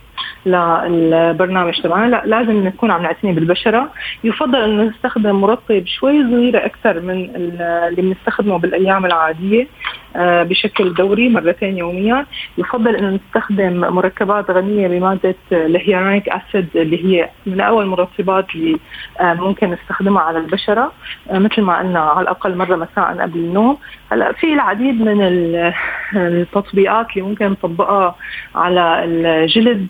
للبرنامج 0.47 1.81
تبعنا. 1.81 2.09
لا 2.09 2.23
لازم 2.25 2.63
نكون 2.67 2.91
عم 2.91 3.01
نعتني 3.01 3.33
بالبشرة. 3.33 3.89
يفضل 4.23 4.55
إنه 4.55 4.83
نستخدم 4.83 5.35
مرطب 5.35 5.83
شوي 5.85 6.23
صغيره 6.23 6.65
أكثر 6.65 6.99
من 6.99 7.29
اللي 7.35 8.01
بنستخدمه 8.01 8.57
بالأيام 8.57 9.05
العادية 9.05 9.67
آه، 10.15 10.43
بشكل 10.43 10.93
دوري 10.93 11.29
مرتين 11.29 11.77
يوميا. 11.77 12.25
يفضل 12.57 12.95
إنه 12.95 13.09
نستخدم 13.09 13.79
مركبات 13.79 14.51
غنية 14.51 14.87
بمادة 14.87 15.35
ال 15.51 15.58
hyaluronic 15.58 16.29
acid 16.29 16.67
اللي 16.75 17.05
هي 17.05 17.29
من 17.45 17.61
أول 17.61 17.83
المرطبات 17.83 18.55
اللي 18.55 18.77
آه، 19.19 19.33
ممكن 19.33 19.71
نستخدمها 19.71 20.21
على 20.21 20.37
البشرة 20.37 20.91
آه، 21.31 21.39
مثل 21.39 21.61
ما 21.61 21.79
قلنا 21.79 21.99
على 21.99 22.21
الأقل 22.21 22.55
مرة 22.55 22.75
مساء 22.75 23.21
قبل 23.21 23.39
النوم. 23.39 23.77
هلأ 24.11 24.31
في 24.31 24.53
العديد 24.53 25.01
من 25.01 25.21
التطبيقات 26.15 27.07
اللي 27.11 27.21
ممكن 27.21 27.45
نطبقها 27.45 28.15
على 28.55 29.03
الجلد 29.03 29.87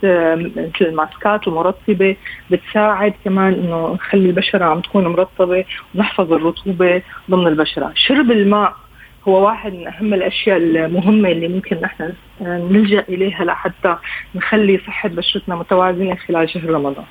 مثل 0.56 0.86
الماسكات 0.86 1.48
المرطبة 1.48 2.16
بتساعد 2.52 3.14
كمان 3.26 3.54
إنه 3.54 3.94
نخلي 3.94 4.30
البشرة 4.30 4.66
عم 4.66 4.82
تكون 4.82 5.08
مرطبة 5.08 5.66
ونحفظ 5.96 6.34
الرطوبة 6.34 7.02
ضمن 7.30 7.48
البشرة 7.48 7.92
شرب 7.96 8.32
الماء 8.32 8.74
هو 9.28 9.46
واحد 9.46 9.74
من 9.74 9.88
أهم 9.88 10.14
الأشياء 10.14 10.58
المهمة 10.58 11.32
اللي 11.32 11.48
ممكن 11.48 11.78
نحن 11.82 12.14
نلجأ 12.42 13.04
إليها 13.10 13.46
لحتى 13.46 13.96
نخلي 14.36 14.82
صحة 14.88 15.10
بشرتنا 15.10 15.56
متوازنة 15.56 16.16
خلال 16.16 16.50
شهر 16.50 16.70
رمضان. 16.70 17.06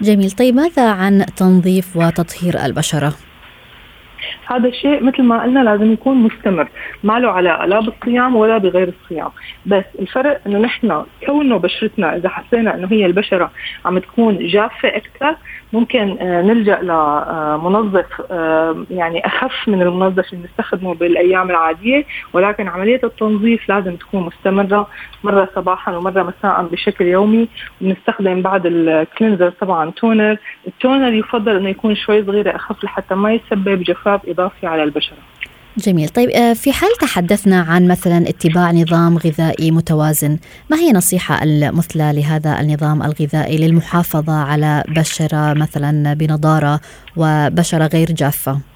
جميل، 0.00 0.30
طيب 0.30 0.54
ماذا 0.54 0.90
عن 0.90 1.26
تنظيف 1.36 1.96
وتطهير 1.96 2.64
البشرة؟ 2.64 3.12
هذا 4.46 4.68
الشيء 4.68 5.02
مثل 5.02 5.22
ما 5.22 5.42
قلنا 5.42 5.60
لازم 5.60 5.92
يكون 5.92 6.16
مستمر 6.16 6.68
ما 7.04 7.18
له 7.18 7.30
علاقة 7.30 7.66
لا 7.66 7.80
بالصيام 7.80 8.36
ولا 8.36 8.58
بغير 8.58 8.88
الصيام. 8.88 9.30
بس 9.66 9.84
الفرق 9.98 10.40
إنه 10.46 10.58
نحن 10.58 11.02
كونه 11.26 11.56
بشرتنا 11.56 12.16
إذا 12.16 12.28
حسينا 12.28 12.74
إنه 12.74 12.88
هي 12.90 13.06
البشرة 13.06 13.50
عم 13.84 13.98
تكون 13.98 14.46
جافة 14.46 14.88
أكثر 14.88 15.36
ممكن 15.72 16.16
آه، 16.20 16.42
نلجأ 16.42 16.78
لمنظف 16.82 18.22
آه، 18.30 18.84
يعني 18.90 19.26
أخف 19.26 19.68
من 19.68 19.82
المنظف 19.82 20.32
اللي 20.32 20.46
بنستخدمه 20.46 20.94
بالأيام 20.94 21.50
العادية. 21.50 22.04
ولكن 22.32 22.68
عملية 22.68 23.00
التنظيف 23.04 23.68
لازم 23.68 23.96
تكون 23.96 24.22
مستمرة 24.22 24.88
مرة 25.24 25.48
صباحا 25.54 25.96
ومرة 25.96 26.22
مساء 26.22 26.62
بشكل 26.62 27.04
يومي. 27.04 27.48
وبنستخدم 27.80 28.42
بعد 28.42 28.66
الكلينزر 28.66 29.50
طبعا 29.50 29.90
تونر 29.90 30.36
التونر 30.66 31.12
يفضل 31.12 31.56
إنه 31.56 31.68
يكون 31.68 31.94
شوي 31.94 32.24
صغيره 32.24 32.56
أخف 32.56 32.84
لحتى 32.84 33.14
ما 33.14 33.32
يسبب 33.32 33.82
جفاف. 33.82 34.11
إضافي 34.26 34.66
على 34.66 34.82
البشرة. 34.82 35.16
جميل. 35.76 36.08
طيب 36.08 36.30
آه، 36.30 36.52
في 36.52 36.72
حال 36.72 36.90
تحدثنا 37.00 37.60
عن 37.60 37.88
مثلا 37.88 38.28
اتباع 38.28 38.70
نظام 38.70 39.18
غذائي 39.18 39.70
متوازن 39.70 40.38
ما 40.70 40.76
هي 40.76 40.92
نصيحة 40.92 41.42
المثلى 41.42 42.12
لهذا 42.14 42.60
النظام 42.60 43.02
الغذائي 43.02 43.56
للمحافظة 43.56 44.32
على 44.32 44.84
بشرة 44.88 45.52
مثلا 45.54 46.14
بنضارة 46.14 46.80
وبشرة 47.16 47.86
غير 47.86 48.12
جافة؟ 48.12 48.71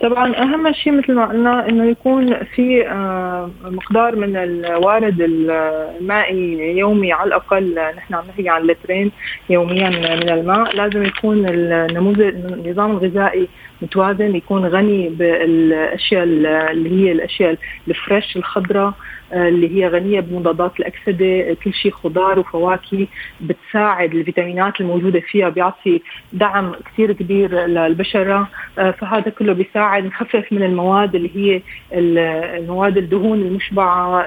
طبعا 0.00 0.42
أهم 0.42 0.72
شيء 0.72 0.92
مثل 0.92 1.14
ما 1.14 1.26
قلنا 1.26 1.68
إنه 1.68 1.84
يكون 1.84 2.44
في 2.44 2.88
آه، 2.88 3.50
مقدار 3.64 4.16
من 4.16 4.36
الوارد 4.36 5.20
المائي 5.20 6.78
يومي 6.78 7.12
على 7.12 7.28
الأقل 7.28 7.74
نحن 7.96 8.14
عم 8.14 8.24
نحكي 8.28 8.48
عن 8.48 8.62
لترين 8.62 9.12
يوميا 9.50 9.90
من 9.90 10.30
الماء. 10.30 10.76
لازم 10.76 11.04
يكون 11.04 11.48
النموذج 11.48 12.20
النظام 12.20 12.90
الغذائي 12.90 13.48
متوازن 13.82 14.36
يكون 14.36 14.66
غني 14.66 15.08
بالأشياء 15.08 16.24
اللي 16.24 16.90
هي 16.90 17.12
الأشياء 17.12 17.56
الفريش 17.88 18.36
الخضراء 18.36 18.92
اللي 19.32 19.76
هي 19.76 19.88
غنية 19.88 20.20
بمضادات 20.20 20.80
الأكسدة 20.80 21.56
كل 21.64 21.74
شيء 21.74 21.92
خضار 21.92 22.38
وفواكه 22.38 23.06
بتساعد 23.40 24.14
الفيتامينات 24.14 24.80
الموجودة 24.80 25.20
فيها 25.20 25.48
بيعطي 25.48 26.02
دعم 26.32 26.72
كثير 26.92 27.12
كبير 27.12 27.66
للبشرة 27.66 28.48
آه، 28.78 28.90
فهذا 28.90 29.30
كله 29.30 29.52
بيساعد 29.52 30.04
نخفف 30.04 30.52
من 30.52 30.62
المواد 30.62 31.14
اللي 31.14 31.30
هي 31.36 31.62
المواد 31.92 32.96
الدهون 32.96 33.40
المشبعة 33.40 34.26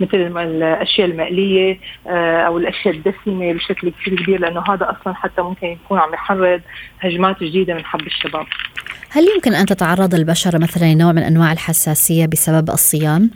مثل 0.00 0.38
الأشياء 0.38 1.06
المقلية 1.06 1.78
آه، 2.06 2.40
أو 2.40 2.58
الأشياء 2.58 2.94
الدسمة 2.94 3.52
بشكل 3.52 3.90
كثير 3.90 4.22
كبير 4.22 4.40
لأنه 4.40 4.60
هذا 4.68 4.96
أصلا 5.00 5.14
حتى 5.14 5.42
ممكن 5.42 5.66
يكون 5.66 5.98
عم 5.98 6.14
يحرض 6.14 6.60
هجمات 7.00 7.42
جديدة 7.42 7.74
من 7.74 7.84
حب 7.84 8.06
الشباب 8.06 8.46
هل 9.10 9.24
يمكن 9.34 9.54
أن 9.54 9.66
تتعرض 9.66 10.14
البشرة 10.14 10.58
مثلا 10.58 10.94
لنوع 10.94 11.12
من 11.12 11.22
أنواع 11.22 11.52
الحساسية 11.52 12.26
بسبب 12.26 12.70
الصيام؟ 12.70 13.30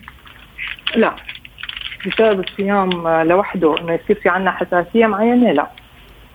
لا. 0.96 1.16
بسبب 2.06 2.40
الصيام 2.40 3.08
لوحده 3.22 3.74
إنه 3.80 3.92
يصير 3.92 4.20
في 4.22 4.28
عنا 4.28 4.50
حساسية 4.50 5.06
معينة 5.06 5.52
لا. 5.52 5.66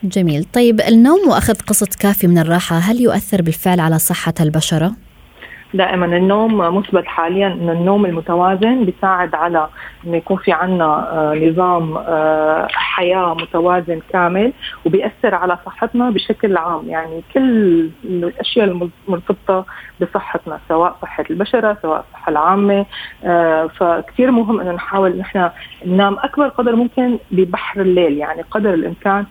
جميل. 0.04 0.43
طيب 0.43 0.82
النوم 0.82 1.30
واخذ 1.30 1.54
قسط 1.54 1.95
كافي 1.95 2.28
من 2.28 2.38
الراحة 2.38 2.76
هل 2.76 3.02
يؤثر 3.02 3.41
بالفعل 3.41 3.80
على 3.80 4.00
صحة 4.00 4.34
البشرة؟ 4.41 4.91
دائما 5.74 6.06
النوم 6.06 6.58
مثبت 6.58 7.06
حاليا 7.06 7.47
انه 7.47 7.71
النوم 7.71 8.06
المتوازن 8.06 8.86
بيساعد 8.86 9.36
على 9.36 9.67
إنه 10.08 10.17
يكون 10.17 10.38
في 10.38 10.52
عنا 10.52 10.86
آه، 10.86 11.36
نظام 11.36 11.97
آه، 11.97 12.67
حياة 12.71 13.34
متوازن 13.34 14.00
كامل 14.13 14.54
وبيأثر 14.86 15.36
على 15.36 15.58
صحتنا 15.65 16.10
بشكل 16.10 16.58
عام. 16.58 16.89
يعني 16.89 17.24
كل 17.34 17.89
الأشياء 18.04 18.65
المرتبطه 19.08 19.65
بصحتنا 20.04 20.60
سواء 20.68 20.98
صحة 21.02 21.24
البشرة 21.30 21.78
سواء 21.82 22.06
الصحه 22.08 22.30
العامة. 22.30 22.86
آه، 23.24 23.68
فكثير 23.68 24.32
مهم 24.32 24.60
إنه 24.60 24.72
نحاول 24.72 25.18
نحن 25.18 25.50
ننام 25.86 26.18
أكبر 26.20 26.48
قدر 26.48 26.76
ممكن 26.76 27.18
ببحر 27.32 27.82
الليل. 27.82 28.18
يعني 28.18 28.42
قدر 28.42 28.74
الامكان 28.74 29.26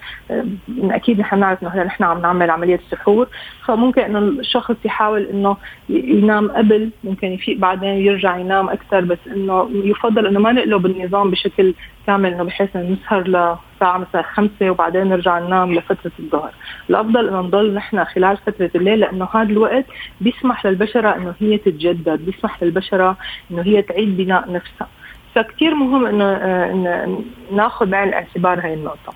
أكيد 0.81 1.21
نحن 1.21 1.39
نعرف 1.39 1.63
إنه 1.63 1.83
نحن 1.83 2.05
عم 2.05 2.21
نعمل 2.23 2.51
عملية 2.51 2.81
سحور 2.91 3.29
فممكن 3.65 4.03
إنه 4.03 4.19
الشخص 4.19 4.77
يحاول 4.85 5.23
إنه 5.23 5.57
ينام 5.89 6.51
قبل 6.51 6.91
ممكن 7.05 7.29
يفيق 7.33 7.59
بعدين 7.59 7.91
يرجع 7.91 8.37
ينام 8.39 8.69
أكثر 8.69 9.01
بس 9.01 9.19
إنه 9.27 9.71
يفضل 9.73 10.27
إنه 10.27 10.41
ما 10.41 10.53
نقلب 10.53 10.87
النظام 10.87 11.31
بشكل 11.31 11.75
كامل 12.11 12.35
إنه 12.35 12.44
بحيث 12.44 12.77
إنه 12.77 12.90
نسهر 12.90 13.23
لساعة 13.29 13.99
مثلا 13.99 14.23
خمسة 14.23 14.70
وبعدين 14.70 15.09
نرجع 15.09 15.38
ننام 15.38 15.75
لفترة 15.75 16.12
الظهر، 16.18 16.53
الأفضل 16.90 17.29
إنه 17.29 17.40
نضل 17.40 17.75
نحن 17.75 18.05
خلال 18.05 18.37
فترة 18.37 18.70
الليل 18.75 19.01
لأنه 19.01 19.29
هذا 19.35 19.51
الوقت 19.51 19.85
بيسمح 20.20 20.66
للبشرة 20.66 21.16
إنه 21.16 21.35
هي 21.40 21.59
تتجدد، 21.59 22.27
بيسمح 22.27 22.62
للبشرة 22.62 23.16
إنه 23.51 23.62
هي 23.62 23.83
تعيد 23.83 24.16
بناء 24.16 24.53
نفسها، 24.53 24.88
فكتير 25.35 25.75
مهم 25.75 26.07
إنه 26.07 26.25
آه، 26.25 27.18
ناخذ 27.53 27.87
بعين 27.87 28.09
الاعتبار 28.09 28.61
هاي 28.61 28.75
النقطة. 28.75 29.12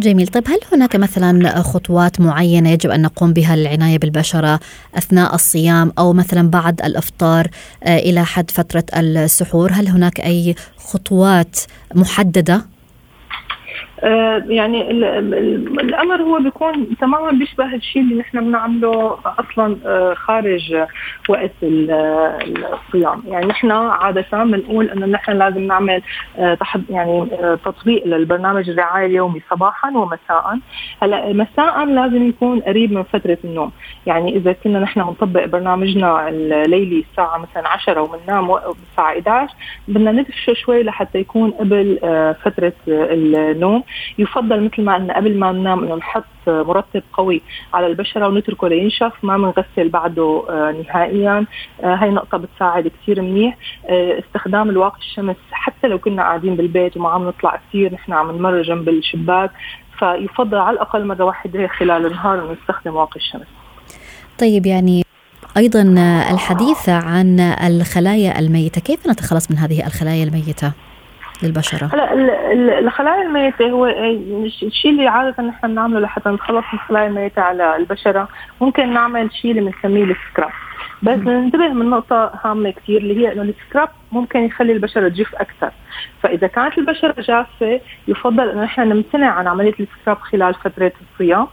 جميل. 0.00 0.26
طيب 0.28 0.48
هل 0.48 0.58
هناك 0.72 0.96
مثلا 0.96 1.62
خطوات 1.62 2.20
معينة 2.20 2.70
يجب 2.70 2.90
أن 2.90 3.02
نقوم 3.02 3.32
بها 3.32 3.56
للعناية 3.56 3.98
بالبشرة 3.98 4.60
أثناء 4.94 5.34
الصيام 5.34 5.92
أو 5.98 6.12
مثلا 6.12 6.50
بعد 6.50 6.82
الإفطار 6.82 7.48
آه، 7.82 7.98
إلى 7.98 8.24
حد 8.24 8.50
فترة 8.50 8.84
السحور؟ 8.96 9.72
هل 9.72 9.88
هناك 9.88 10.20
أي 10.20 10.54
خطوات 10.76 11.56
محددة 11.94 12.62
يعني 14.46 14.90
الامر 15.80 16.22
هو 16.22 16.38
بيكون 16.38 16.96
تماما 17.00 17.30
بيشبه 17.30 17.74
الشيء 17.74 18.02
اللي 18.02 18.14
نحن 18.14 18.40
بنعمله 18.40 19.18
أصلا 19.26 19.76
آه، 19.86 20.14
خارج 20.14 20.76
وقت 21.28 21.50
الصيام. 21.62 23.22
يعني 23.26 23.46
نحن 23.46 23.70
عادة 23.70 24.44
بنقول 24.44 24.90
إنه 24.90 25.06
نحن 25.06 25.32
لازم 25.32 25.60
نعمل 25.60 26.02
يعني 26.90 27.26
تطبيق 27.64 28.06
للبرنامج 28.06 28.70
الرعاية 28.70 29.06
اليومي 29.06 29.42
صباحا 29.50 29.90
ومساء. 29.90 30.58
هلأ 31.02 31.32
مساء 31.32 31.84
لازم 31.84 32.28
يكون 32.28 32.60
قريب 32.60 32.92
من 32.92 33.02
فترة 33.02 33.38
النوم. 33.44 33.72
يعني 34.06 34.36
إذا 34.36 34.52
كنا 34.52 34.78
نحن 34.78 35.02
بنطبق 35.02 35.44
برنامجنا 35.44 36.28
الليلي 36.28 37.04
الساعة 37.10 37.38
مثلا 37.38 37.68
10 37.68 38.00
وبننام 38.00 38.50
الساعة 38.50 39.12
11 39.12 39.54
بدنا 39.88 40.12
ندفشه 40.12 40.52
شوي 40.52 40.82
لحتى 40.82 41.18
يكون 41.18 41.50
قبل 41.50 41.98
فترة 42.44 42.72
النوم. 42.88 43.82
يفضل 44.18 44.64
مثل 44.64 44.82
ما 44.82 44.94
قلنا 44.94 45.16
قبل 45.16 45.38
ما 45.38 45.52
ننام 45.52 45.84
إنه 45.84 45.94
نحط 45.94 46.24
مرطب 46.46 47.02
قوي 47.12 47.42
على 47.74 47.86
البشرة 47.86 48.28
ونتركه 48.28 48.68
لينشف 48.68 49.12
ما 49.22 49.36
بنغسل 49.36 49.88
بعده 49.88 50.44
آه، 50.50 50.74
نهائيا. 50.88 51.46
آه، 51.84 51.94
هاي 51.94 52.10
نقطة 52.10 52.38
بتساعد 52.38 52.88
كثير 52.88 53.22
منيح. 53.22 53.56
آه، 53.88 54.18
استخدام 54.18 54.70
الواقي 54.70 54.98
الشمس 54.98 55.36
حتى 55.52 55.88
لو 55.88 55.98
كنا 55.98 56.22
قاعدين 56.22 56.56
بالبيت 56.56 56.96
وما 56.96 57.08
عم 57.08 57.28
نطلع 57.28 57.60
كثير 57.68 57.94
نحن 57.94 58.12
عم 58.12 58.30
نمر 58.30 58.62
جنب 58.62 58.88
الشباك 58.88 59.50
فيفضل 59.98 60.58
على 60.58 60.74
الأقل 60.74 61.06
مره 61.06 61.24
واحدة 61.24 61.66
خلال 61.66 62.06
النهار 62.06 62.34
إنه 62.34 62.52
نستخدم 62.52 62.96
واقي 62.96 63.16
الشمس. 63.16 63.46
طيب 64.38 64.66
يعني 64.66 65.04
أيضا 65.56 65.82
الحديث 66.30 66.88
عن 66.88 67.40
الخلايا 67.40 68.38
الميتة 68.38 68.80
كيف 68.80 69.06
نتخلص 69.08 69.50
من 69.50 69.56
هذه 69.56 69.86
الخلايا 69.86 70.24
الميتة؟ 70.24 70.72
للبشرة؟ 71.42 71.90
هلا 71.92 72.78
الخلايا 72.78 73.22
الميتة 73.22 73.70
هو 73.70 73.86
الشيء 73.86 74.90
اللي 74.90 75.08
عادة 75.08 75.42
نحن 75.42 75.68
بنعمله 75.68 76.00
لحتى 76.00 76.28
نتخلص 76.28 76.64
من 76.72 76.78
الخلايا 76.78 77.06
الميتة 77.06 77.42
على 77.42 77.76
البشرة. 77.76 78.28
ممكن 78.60 78.92
نعمل 78.92 79.32
شيء 79.32 79.50
اللي 79.50 79.70
بنسميه 79.70 80.04
ال 80.04 80.11
scrub. 80.11 80.50
بس 81.02 81.18
ننتبه 81.18 81.68
من 81.68 81.90
نقطة 81.90 82.32
هامة 82.44 82.70
كثير 82.70 83.00
اللي 83.00 83.20
هي 83.20 83.32
إنه 83.32 83.42
ال 83.42 83.50
scrub 83.50 83.88
ممكن 84.12 84.38
يخلي 84.40 84.72
البشرة 84.72 85.08
تجف 85.08 85.34
أكثر، 85.34 85.70
فإذا 86.22 86.46
كانت 86.46 86.78
البشرة 86.78 87.14
جافة 87.18 87.80
يفضل 88.08 88.48
إنه 88.48 88.62
نحن 88.62 88.80
نمتنع 88.80 89.30
عن 89.30 89.46
عملية 89.46 89.74
ال 89.80 89.86
scrub 89.86 90.18
خلال 90.18 90.54
فترة 90.54 90.92
الصيام. 91.12 91.46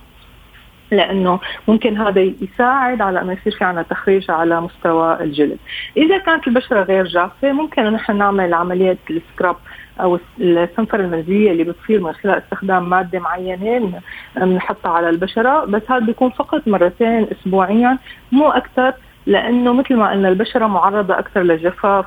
لأنه 0.92 1.40
ممكن 1.68 1.98
هذا 1.98 2.22
يساعد 2.22 3.02
على 3.02 3.22
إنه 3.22 3.34
يصير 3.34 3.56
في 3.58 3.64
عنا 3.64 3.82
تخريش 3.82 4.32
على 4.32 4.62
مستوى 4.62 5.24
الجلد. 5.24 5.58
إذا 5.98 6.18
كانت 6.18 6.48
البشرة 6.48 6.84
غير 6.84 7.06
جافة 7.06 7.52
ممكن 7.52 7.84
نحن 7.84 8.18
نعمل 8.18 8.54
عملية 8.54 8.98
ال 9.10 9.17
scrub 9.17 9.56
أو 10.00 10.20
السنفرة 10.40 11.00
المنزلية 11.00 11.52
اللي 11.52 11.64
بتصير 11.64 12.02
من 12.02 12.14
خلال 12.14 12.38
استخدام 12.38 12.90
مادة 12.90 13.20
معينة 13.20 14.02
بنحطها 14.36 14.92
على 14.92 15.10
البشرة 15.10 15.66
بس 15.66 15.82
هذا 15.90 16.06
بيكون 16.06 16.30
فقط 16.30 16.68
مرتين 16.68 17.28
اسبوعيا 17.32 17.98
مو 18.32 18.50
أكثر 18.50 18.94
لأنه 19.26 19.74
مثل 19.74 19.96
ما 19.96 20.12
قلنا 20.12 20.30
البشرة 20.30 20.68
معرضة 20.68 21.20
أكثر 21.20 21.42
للجفاف 21.42 22.06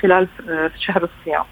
خلال 0.00 0.28
شهر 0.78 1.08
الصيام. 1.08 1.44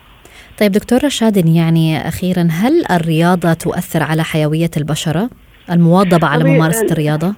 طيب 0.61 0.73
دكتور 0.73 1.05
رشاد 1.05 1.47
يعني 1.47 2.09
أخيرا 2.09 2.49
هل 2.51 2.85
الرياضة 2.91 3.53
تؤثر 3.53 4.03
على 4.03 4.23
حيوية 4.23 4.71
البشرة؟ 4.77 5.31
المواظبة 5.71 6.27
على 6.27 6.45
ممارسة 6.45 6.87
الرياضة؟ 6.91 7.35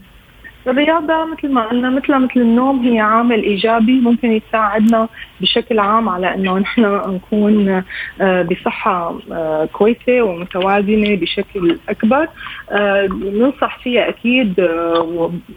الرياضة 0.66 1.25
مثل 1.25 1.53
ما 1.53 1.66
قلنا 1.66 1.90
مثل 1.90 2.18
مثل 2.18 2.40
النوم 2.40 2.85
هي 2.85 3.01
عامل 3.01 3.42
إيجابي 3.42 4.01
ممكن 4.01 4.33
يساعدنا 4.33 5.09
بشكل 5.40 5.79
عام 5.79 6.09
على 6.09 6.35
إنه 6.35 6.59
نحن 6.59 6.83
نكون 7.14 7.83
آه، 8.20 8.42
بصحة 8.42 9.18
آه، 9.33 9.68
كويسة 9.73 10.23
ومتوازنة 10.23 11.16
بشكل 11.16 11.79
أكبر. 11.88 12.29
آه، 12.70 13.09
ننصح 13.23 13.79
فيها 13.79 14.09
أكيد 14.09 14.59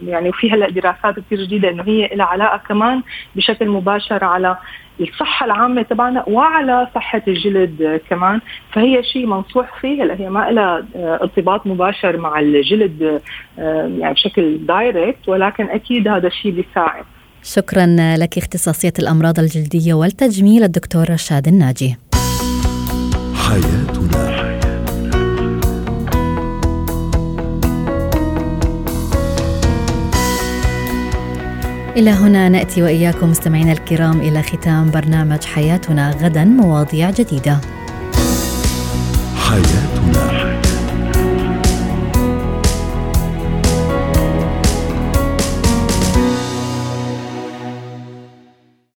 يعني 0.06 0.28
وفي 0.28 0.50
هلا 0.50 0.70
دراسات 0.70 1.20
كثير 1.20 1.42
جديدة 1.42 1.70
إنه 1.70 1.82
هي 1.86 2.10
لها 2.14 2.26
علاقة 2.26 2.56
كمان 2.68 3.02
بشكل 3.36 3.68
مباشر 3.68 4.24
على 4.24 4.56
الصحة 5.00 5.46
العامة 5.46 5.82
تبعنا 5.82 6.24
وعلى 6.26 6.88
صحة 6.94 7.22
الجلد 7.28 8.00
كمان. 8.10 8.40
فهي 8.72 9.02
شيء 9.02 9.26
منصوح 9.26 9.80
فيه. 9.80 10.02
هلا 10.02 10.20
هي 10.20 10.30
ما 10.30 10.50
لها 10.50 10.84
آه، 10.96 11.18
ارتباط 11.22 11.66
مباشر 11.66 12.16
مع 12.16 12.40
الجلد 12.40 13.20
آه، 13.58 13.90
يعني 13.98 14.14
بشكل 14.14 14.66
دايركت 14.66 15.28
ولكن 15.28 15.64
أكيد 15.64 16.08
هذا 16.08 16.26
الشيء 16.26 16.52
بيساعد. 16.52 17.04
شكرا 17.42 17.86
لك 18.18 18.38
اختصاصية 18.38 18.92
الأمراض 18.98 19.38
الجلدية 19.38 19.94
والتجميل 19.94 20.62
الدكتور 20.62 21.10
رشاد 21.10 21.48
الناجي. 21.48 21.96
حياتنا. 23.34 24.33
إلى 31.96 32.10
هنا 32.10 32.48
نأتي 32.48 32.82
وإياكم 32.82 33.30
مستمعينا 33.30 33.72
الكرام 33.72 34.20
إلى 34.20 34.42
ختام 34.42 34.90
برنامج 34.90 35.44
حياتنا 35.44 36.10
غدا 36.10 36.44
مواضيع 36.44 37.10
جديدة. 37.10 37.60
حياتنا. 39.36 40.03